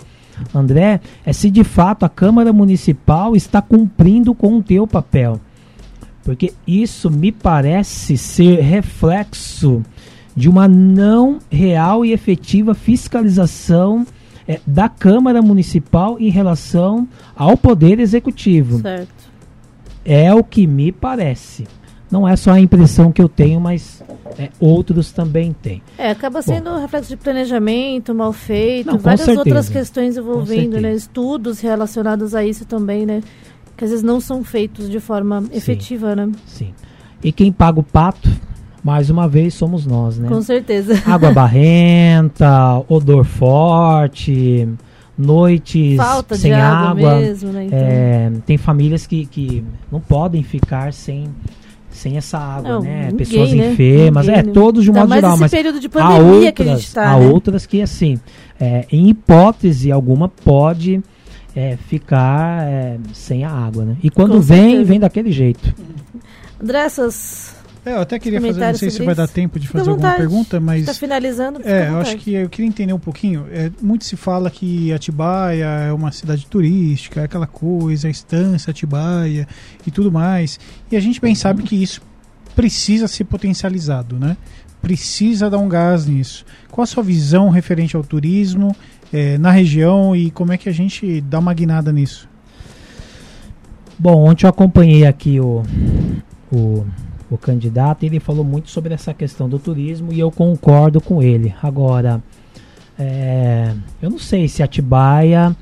[0.55, 5.41] André, é se de fato a Câmara Municipal está cumprindo com o teu papel.
[6.23, 9.83] Porque isso me parece ser reflexo
[10.37, 14.07] de uma não real e efetiva fiscalização
[14.47, 18.81] eh, da Câmara Municipal em relação ao Poder Executivo.
[18.83, 19.09] Certo.
[20.05, 21.67] É o que me parece.
[22.15, 24.01] Não é só a impressão que eu tenho, mas
[24.39, 25.83] eh, outros também têm.
[25.99, 29.41] É, acaba sendo um reflexo de planejamento mal feito, Não, várias certeza.
[29.41, 30.93] outras questões envolvendo, né?
[30.95, 33.21] Estudos relacionados a isso também, né?
[33.77, 36.31] Que às vezes não são feitos de forma efetiva, né?
[36.47, 36.73] Sim.
[37.21, 38.29] E quem paga o pato,
[38.85, 40.29] mais uma vez somos nós, né?
[40.29, 40.95] Com certeza.
[41.07, 44.69] Água barrenta, odor forte,
[45.19, 47.17] noites Falta sem de água, água.
[47.21, 47.65] mesmo, né?
[47.65, 51.25] Então, É, tem famílias que, que não podem ficar sem,
[51.95, 53.09] sem essa água, Não, né?
[53.11, 53.73] ninguém, Pessoas né?
[53.73, 54.53] enfermas, Ninguém, é, né?
[54.53, 57.13] todos de um modo geral, mas período de há pandemia que a outras, gente tá,
[57.13, 57.27] há né?
[57.27, 58.19] outras que, assim,
[58.61, 61.01] é, em hipótese alguma, pode
[61.55, 63.97] é, ficar é, sem a água, né?
[64.03, 64.85] E quando Com vem, certeza.
[64.85, 65.75] vem daquele jeito.
[66.61, 67.55] André, essas...
[67.85, 70.59] É, eu até queria fazer, não sei se vai dar tempo de fazer alguma pergunta,
[70.59, 71.61] mas Está finalizando?
[71.63, 73.47] É, eu acho que eu queria entender um pouquinho.
[73.51, 78.71] É, muito se fala que Atibaia é uma cidade turística, é aquela coisa, a estância
[78.71, 79.47] Atibaia
[79.87, 80.59] e tudo mais.
[80.91, 82.01] E a gente bem sabe que isso
[82.57, 84.37] precisa ser potencializado, né?
[84.81, 86.45] Precisa dar um gás nisso.
[86.71, 88.75] Qual a sua visão referente ao turismo
[89.13, 92.29] é, na região e como é que a gente dá uma guinada nisso?
[93.99, 95.63] Bom, ontem eu acompanhei aqui o,
[96.53, 96.85] o,
[97.35, 101.55] o candidato ele falou muito sobre essa questão do turismo e eu concordo com ele.
[101.63, 102.23] Agora,
[102.99, 105.55] é, eu não sei se Atibaia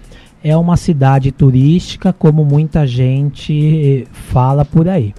[0.45, 5.15] é uma cidade turística como muita gente fala por aí.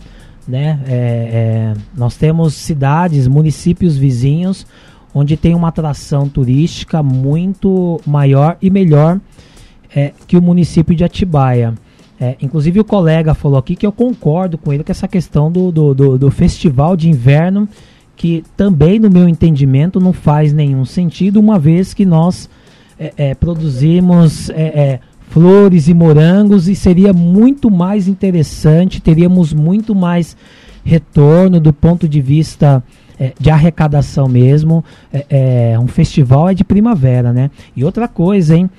[0.47, 0.79] Né?
[0.85, 4.67] É, é, nós temos cidades, municípios vizinhos
[5.13, 9.19] onde tem uma atração turística muito maior e melhor
[9.95, 11.73] é, que o município de Atibaia.
[12.23, 15.73] É, inclusive o colega falou aqui que eu concordo com ele com essa questão do,
[15.73, 17.67] do, do, do festival de inverno,
[18.15, 22.49] que também, no meu entendimento, não faz nenhum sentido, uma vez que nós
[22.97, 24.99] é, é, produzimos é, é,
[25.31, 30.37] flores e morangos e seria muito mais interessante, teríamos muito mais
[30.81, 32.81] retorno do ponto de vista
[33.19, 34.81] é, de arrecadação mesmo.
[35.11, 37.51] É, é, um festival é de primavera, né?
[37.75, 38.69] E outra coisa, hein?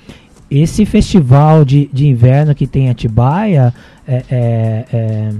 [0.49, 3.73] Esse festival de, de inverno que tem em Atibaia,
[4.07, 5.33] é, é, é,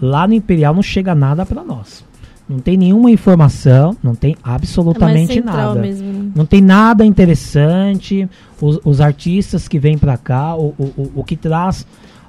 [0.00, 2.04] lá no Imperial não chega nada para nós.
[2.48, 5.80] Não tem nenhuma informação, não tem é absolutamente central nada.
[5.80, 6.30] mesmo, né?
[6.34, 8.28] Não tem nada interessante.
[8.60, 11.86] Os, os artistas que vêm para cá, o, o, o, que traz,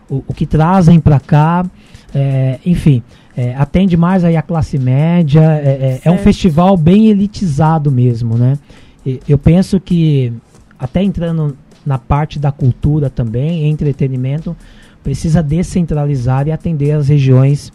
[0.08, 1.66] o, o que trazem para cá,
[2.14, 3.02] é, enfim,
[3.36, 5.42] é, atende mais aí a classe média.
[5.42, 8.60] É, é- é um festival bem elitizado mesmo, né?
[9.28, 10.32] Eu penso que
[10.78, 14.56] até entrando na parte da cultura também, entretenimento,
[15.04, 17.72] precisa descentralizar e atender as regiões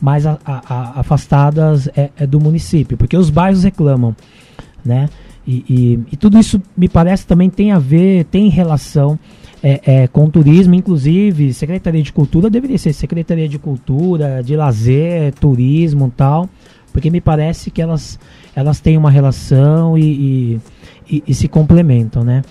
[0.00, 4.16] mais a- a- afastadas é, é do município, porque os bairros reclamam,
[4.84, 5.08] né?
[5.46, 9.18] E, e- e tudo isso me parece também tem a ver, tem relação
[9.62, 14.56] é, é, com o turismo, inclusive Secretaria de Cultura deveria ser Secretaria de Cultura, de
[14.56, 16.48] Lazer, Turismo e tal,
[16.94, 18.18] porque me parece que elas,
[18.56, 22.42] elas têm uma relação e- e se complementam, né?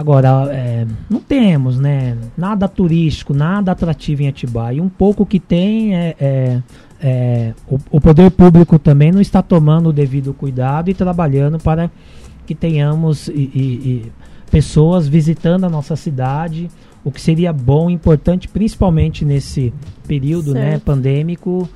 [0.00, 2.16] Agora, é, não temos, né?
[2.34, 4.76] Nada turístico, nada atrativo em Atibaia.
[4.78, 6.62] E um pouco que tem é, é-
[7.02, 11.90] é, o, o poder público também não está tomando o devido cuidado e trabalhando para
[12.46, 13.60] que tenhamos e- e-
[14.06, 14.12] e
[14.50, 16.70] pessoas visitando a nossa cidade,
[17.04, 19.70] o que seria bom, importante, principalmente nesse
[20.08, 21.68] período né, pandêmico,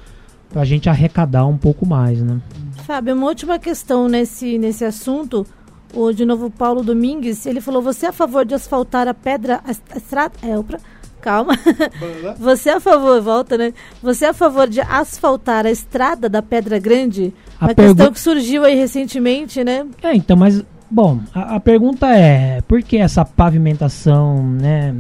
[0.51, 2.41] para a gente arrecadar um pouco mais, né?
[2.87, 5.47] Fábio, uma última questão nesse, nesse assunto.
[5.95, 9.61] O de novo Paulo Domingues, ele falou: você é a favor de asfaltar a pedra,
[9.65, 10.35] a est- a estrada.
[10.43, 10.79] É, opa,
[11.21, 11.55] calma.
[12.39, 13.73] Você é a favor, volta, né?
[14.03, 17.33] Você é a favor de asfaltar a estrada da Pedra Grande?
[17.61, 19.87] A Uma pergu- questão que surgiu aí recentemente, né?
[20.03, 24.95] É, então, mas, bom, a, a pergunta é, por que essa pavimentação, né,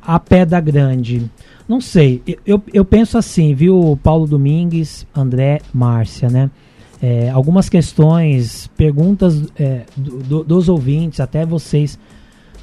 [0.00, 1.30] a pedra grande?
[1.68, 6.50] Não sei, eu- eu, eu penso assim, viu, Paulo Domingues, André, Márcia, né?
[7.02, 11.98] É, algumas questões, perguntas é, do- do- dos ouvintes, até vocês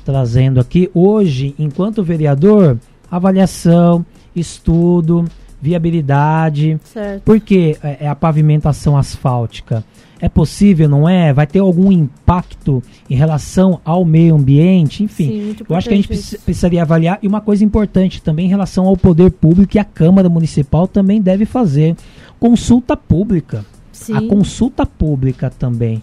[0.06, 0.90] trazendo aqui.
[0.94, 2.78] Hoje, enquanto vereador,
[3.12, 5.26] avaliação, estudo,
[5.62, 7.24] viabilidade, Certo.
[7.24, 9.84] por que é é a pavimentação asfáltica?
[10.22, 11.32] É possível, não é?
[11.34, 15.04] Vai ter algum impacto em relação ao meio ambiente?
[15.04, 16.38] Enfim, Sim, eu acho que a gente isso.
[16.40, 17.20] precisaria avaliar.
[17.22, 21.22] E uma coisa importante também em relação ao poder público e a Câmara Municipal também
[21.22, 21.96] deve fazer
[22.40, 23.66] consulta pública.
[24.00, 24.16] Sim.
[24.16, 26.02] A consulta pública também.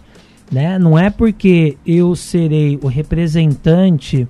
[0.53, 0.79] Né?
[0.79, 4.29] Não é porque eu serei o representante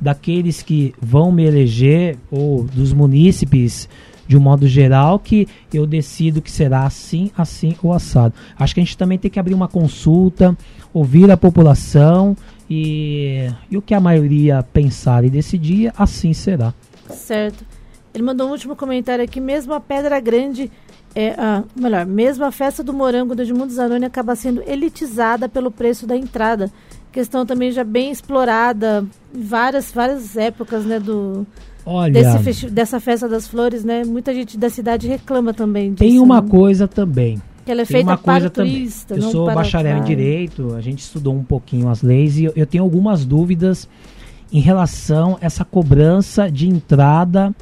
[0.00, 3.88] daqueles que vão me eleger ou dos munícipes
[4.26, 8.34] de um modo geral que eu decido que será assim, assim ou assado.
[8.58, 10.56] Acho que a gente também tem que abrir uma consulta,
[10.92, 12.34] ouvir a população
[12.68, 16.72] e, e o que a maioria pensar e decidir, assim será.
[17.10, 17.64] Certo.
[18.14, 20.70] Ele mandou um último comentário aqui, mesmo a Pedra Grande,
[21.14, 26.06] é, melhor, mesmo a festa do morango do Edmundo Zanoni acaba sendo elitizada pelo preço
[26.06, 26.70] da entrada.
[27.12, 31.46] Questão também já bem explorada em várias, várias épocas, né, do,
[31.86, 34.02] Olha, desse dessa festa das flores, né?
[34.04, 35.98] Muita gente da cidade reclama também disso.
[35.98, 36.48] tem uma né?
[36.48, 39.24] coisa também, Que ela é feita uma coisa para turista, também.
[39.24, 42.66] Eu sou bacharel em direito, a gente estudou um pouquinho as leis e eu, eu
[42.66, 43.88] tenho algumas dúvidas
[44.52, 47.54] em relação a essa cobrança de entrada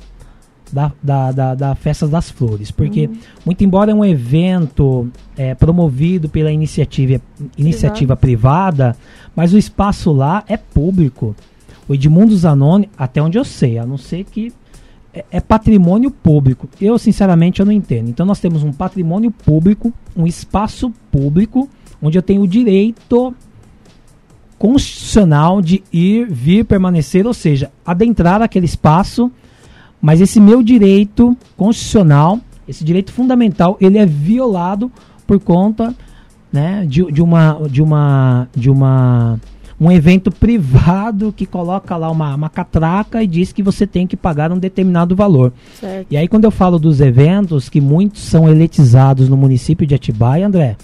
[0.73, 2.71] da, da, da, da Festa das Flores.
[2.71, 3.17] Porque, uhum.
[3.45, 7.21] muito embora é um evento é, promovido pela iniciativa,
[7.57, 8.97] iniciativa privada,
[9.37, 11.37] mas o espaço lá é público.
[11.87, 14.53] O Edmundo Zanoni, até onde eu sei, a não ser que
[15.13, 16.69] é, é patrimônio público.
[16.81, 18.09] Eu, sinceramente, eu não entendo.
[18.09, 21.69] Então, nós temos um patrimônio público, um espaço público,
[22.01, 23.35] onde eu tenho o direito
[24.59, 29.31] constitucional de ir, vir, permanecer, ou seja, adentrar aquele espaço
[30.03, 34.91] mas esse meu direito constitucional, esse direito fundamental, ele é violado
[35.25, 35.95] por conta
[36.53, 39.41] né, de, de uma de uma de uma
[39.81, 44.17] um evento privado que coloca lá uma, uma catraca e diz que você tem que
[44.17, 45.53] pagar um determinado valor.
[45.81, 46.07] Certo.
[46.11, 50.47] E aí quando eu falo dos eventos que muitos são eletizados no município de Atibaia,
[50.47, 50.77] André,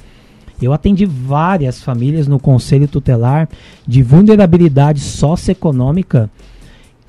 [0.61, 3.49] eu atendi várias famílias no conselho tutelar
[3.87, 6.31] de vulnerabilidade socioeconômica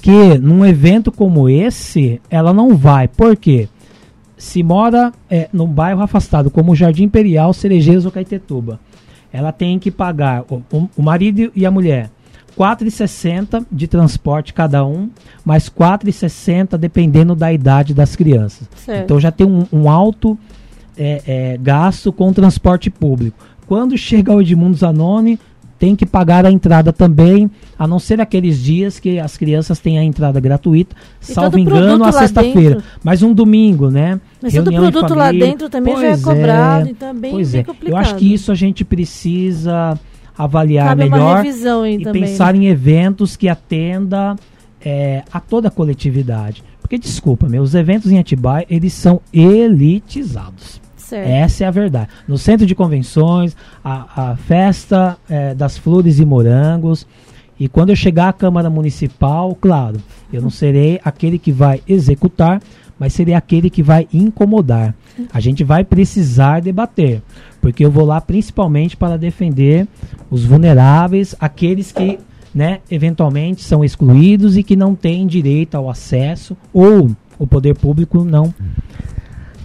[0.01, 3.07] que num evento como esse, ela não vai.
[3.07, 3.67] Por quê?
[4.37, 8.79] Se mora é, num bairro afastado, como o Jardim Imperial, Cerejeiros ou Caetetuba,
[9.31, 12.09] ela tem que pagar, o, o marido e a mulher,
[12.57, 15.09] 4,60 de transporte cada um,
[15.45, 18.67] mais 4,60 dependendo da idade das crianças.
[18.75, 19.03] Certo.
[19.03, 20.37] Então já tem um, um alto
[20.97, 23.37] é, é, gasto com transporte público.
[23.67, 25.39] Quando chega o Edmundo Zanoni,
[25.79, 29.97] tem que pagar a entrada também, a não ser aqueles dias que as crianças têm
[29.97, 32.83] a entrada gratuita, e salvo engano, a sexta-feira.
[33.01, 34.19] Mas um domingo, né?
[34.41, 37.55] Mas todo produto lá dentro também pois já é cobrado, é, então é bem, pois
[37.55, 37.63] é.
[37.63, 37.91] complicado.
[37.91, 39.97] Eu acho que isso a gente precisa
[40.37, 42.59] avaliar Cabe melhor e também, pensar né?
[42.59, 44.35] em eventos que atenda
[44.81, 46.63] é, a toda a coletividade.
[46.81, 50.81] Porque, desculpa, meus eventos em Atibaia, eles são elitizados.
[51.09, 51.27] Certo.
[51.27, 52.09] Essa é a verdade.
[52.27, 57.07] No centro de convenções, a, a festa é, das flores e morangos.
[57.59, 59.99] E quando eu chegar à Câmara Municipal, claro,
[60.31, 62.61] eu não serei aquele que vai executar,
[62.97, 64.93] mas serei aquele que vai incomodar.
[65.33, 67.23] A gente vai precisar debater,
[67.59, 69.87] porque eu vou lá principalmente para defender
[70.29, 72.19] os vulneráveis, aqueles que,
[72.53, 78.23] né, eventualmente são excluídos e que não têm direito ao acesso ou o poder público
[78.23, 78.53] não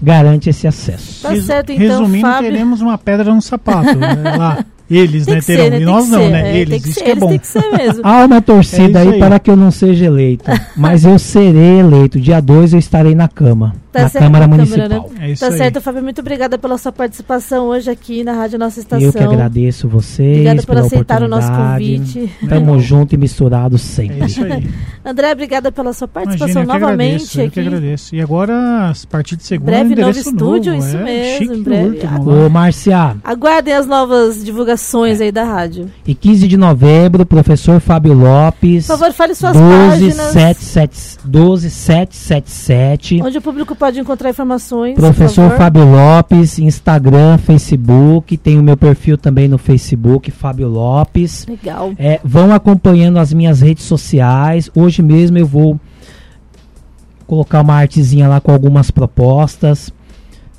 [0.03, 1.23] garante esse acesso.
[1.23, 2.51] Tá certo, então, Resumindo, Fábio...
[2.51, 4.65] teremos uma pedra no sapato né, lá.
[4.91, 5.71] Eles, né, terão.
[5.71, 6.51] Né, e nós não, ser, né?
[6.53, 7.29] É, eles, isso ser, que é bom.
[7.29, 8.03] Tem que ser mesmo.
[8.07, 10.45] Há uma torcida é aí, aí, para que eu não seja eleito.
[10.77, 12.21] mas eu serei eleito.
[12.21, 13.75] Dia 2 eu estarei na cama.
[13.95, 14.89] Tá na certo, Câmara Municipal.
[14.89, 15.31] Câmara, né?
[15.31, 15.57] é tá aí.
[15.57, 16.03] certo, Fábio.
[16.03, 19.07] Muito obrigada pela sua participação hoje aqui na Rádio Nossa Estação.
[19.07, 20.33] Eu que agradeço vocês.
[20.33, 22.29] Obrigada por aceitar o nosso convite.
[22.49, 24.23] Tamo junto e misturado sempre.
[24.23, 24.69] É isso aí.
[25.07, 27.47] André, obrigada pela sua participação Imagina, novamente agradeço, aqui.
[27.47, 28.17] Eu que agradeço.
[28.17, 30.85] E agora, a partir de segunda, breve novo estúdio, novo.
[30.85, 31.63] isso é, mesmo.
[31.63, 32.01] Breve.
[32.27, 33.17] Ô, Marcia.
[33.23, 35.25] Aguardem as novas divulgações é.
[35.25, 35.89] aí da rádio.
[36.05, 38.89] E 15 de novembro, professor Fábio Lopes.
[38.89, 41.14] Por favor, fale suas 12, páginas.
[41.27, 43.23] 12777.
[43.23, 44.95] Onde o público pode encontrar informações.
[44.95, 48.37] Professor Fábio Lopes, Instagram, Facebook.
[48.37, 51.47] Tem o meu perfil também no Facebook, Fábio Lopes.
[51.47, 51.93] Legal.
[51.99, 54.71] É, vão acompanhando as minhas redes sociais.
[54.75, 55.81] Hoje mesmo eu vou
[57.27, 59.93] colocar uma artezinha lá com algumas propostas.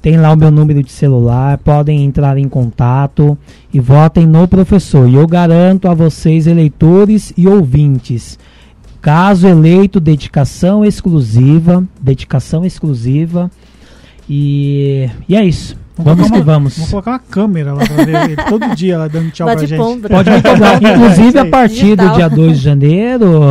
[0.02, 3.36] Tem lá o meu número de celular, podem entrar em contato
[3.74, 5.10] e votem no professor.
[5.10, 8.38] E eu garanto a vocês, eleitores e ouvintes,
[9.06, 13.52] caso eleito, dedicação exclusiva, dedicação exclusiva.
[14.28, 15.78] E, e é isso.
[15.98, 16.76] Vamos, que vamos.
[16.76, 19.78] Vamos colocar uma câmera lá pra ver ele todo dia lá dando tchau Bate pra
[19.78, 20.08] gente.
[20.08, 20.84] Pode me cobrar.
[20.84, 23.42] Inclusive, a partir do dia 2 de janeiro,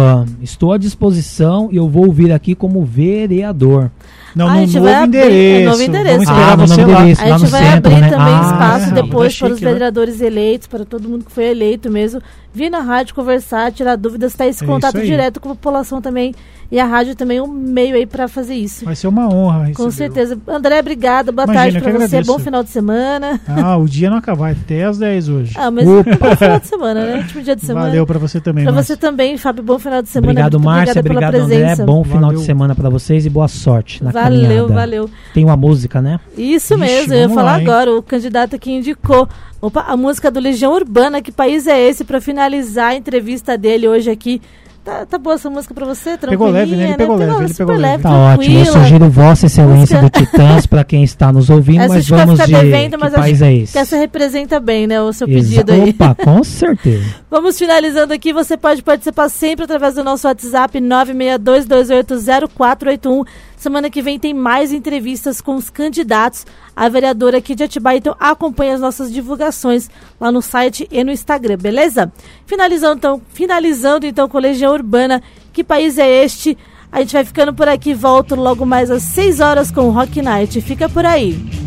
[0.42, 3.90] estou à disposição e eu vou vir aqui como vereador.
[4.34, 5.70] Não, no novo endereço.
[5.70, 6.24] novo endereço.
[6.24, 8.11] Vamos ah, no novo endereço, A gente vai centro, abrir né?
[8.11, 10.26] também ah, espaço é, depois para os vereadores né?
[10.26, 12.20] eleitos, para todo mundo que foi eleito mesmo,
[12.53, 16.34] vir na rádio conversar, tirar dúvidas, ter esse é contato direto com a população também
[16.71, 18.85] e a rádio também é um meio aí para fazer isso.
[18.85, 19.71] Vai ser uma honra.
[19.75, 20.39] Com certeza.
[20.49, 21.33] André, obrigado.
[21.33, 22.23] Boa Imagina, tarde para você.
[22.23, 23.41] Bom final de semana.
[23.47, 24.51] Ah, o dia não acaba.
[24.51, 25.55] Até às 10 hoje.
[25.57, 26.17] Ah, mas Opa.
[26.17, 27.17] bom final de semana, né?
[27.19, 27.87] Último dia de semana.
[27.87, 28.65] Valeu para você também.
[28.65, 29.62] Para você também, Fábio.
[29.62, 30.33] Bom final de semana.
[30.33, 31.01] Obrigado, Márcia.
[31.01, 31.77] Obrigado, André.
[31.77, 32.39] Bom final valeu.
[32.41, 34.55] de semana para vocês e boa sorte na valeu, caminhada.
[34.55, 35.11] Valeu, valeu.
[35.33, 36.21] Tem uma música, né?
[36.37, 37.15] Isso Ixi, mesmo.
[37.15, 37.97] Eu ia falar lá, agora.
[37.97, 39.29] O candidato que indicou
[39.65, 41.23] Opa, a música do Legião Urbana.
[41.23, 42.05] Que país é esse?
[42.05, 44.43] Para finalizar a entrevista dele hoje aqui
[44.85, 46.18] Tá, tá boa essa música pra você?
[46.18, 46.89] Pegou leve, né?
[46.89, 47.24] Ele pegou né?
[47.24, 48.03] leve, ele pegou leve.
[48.03, 48.59] Tá ótimo.
[48.59, 52.53] Eu sugiro Vossa Excelência do Titãs pra quem está nos ouvindo, essa mas vamos de
[52.53, 53.72] devendo, que país é esse?
[53.72, 55.89] Que essa representa bem, né, o seu Exa pedido aí.
[55.89, 57.03] Opa, com certeza.
[57.30, 58.30] vamos finalizando aqui.
[58.35, 63.26] Você pode participar sempre através do nosso WhatsApp 962280481.
[63.65, 66.47] Semana que vem tem mais entrevistas com os candidatos
[66.77, 67.97] a vereadora aqui de Atibaia.
[67.97, 69.89] Então acompanhe as nossas divulgações
[70.21, 72.12] lá no site e no Instagram, beleza?
[72.45, 75.23] Finalizando então, finalizando então com Legião Urbana.
[75.51, 76.59] Que país é este?
[76.93, 80.21] A gente vai ficando por aqui, volto logo mais às 6 horas com o Rock
[80.21, 80.61] Night.
[80.61, 81.64] Fica por aí.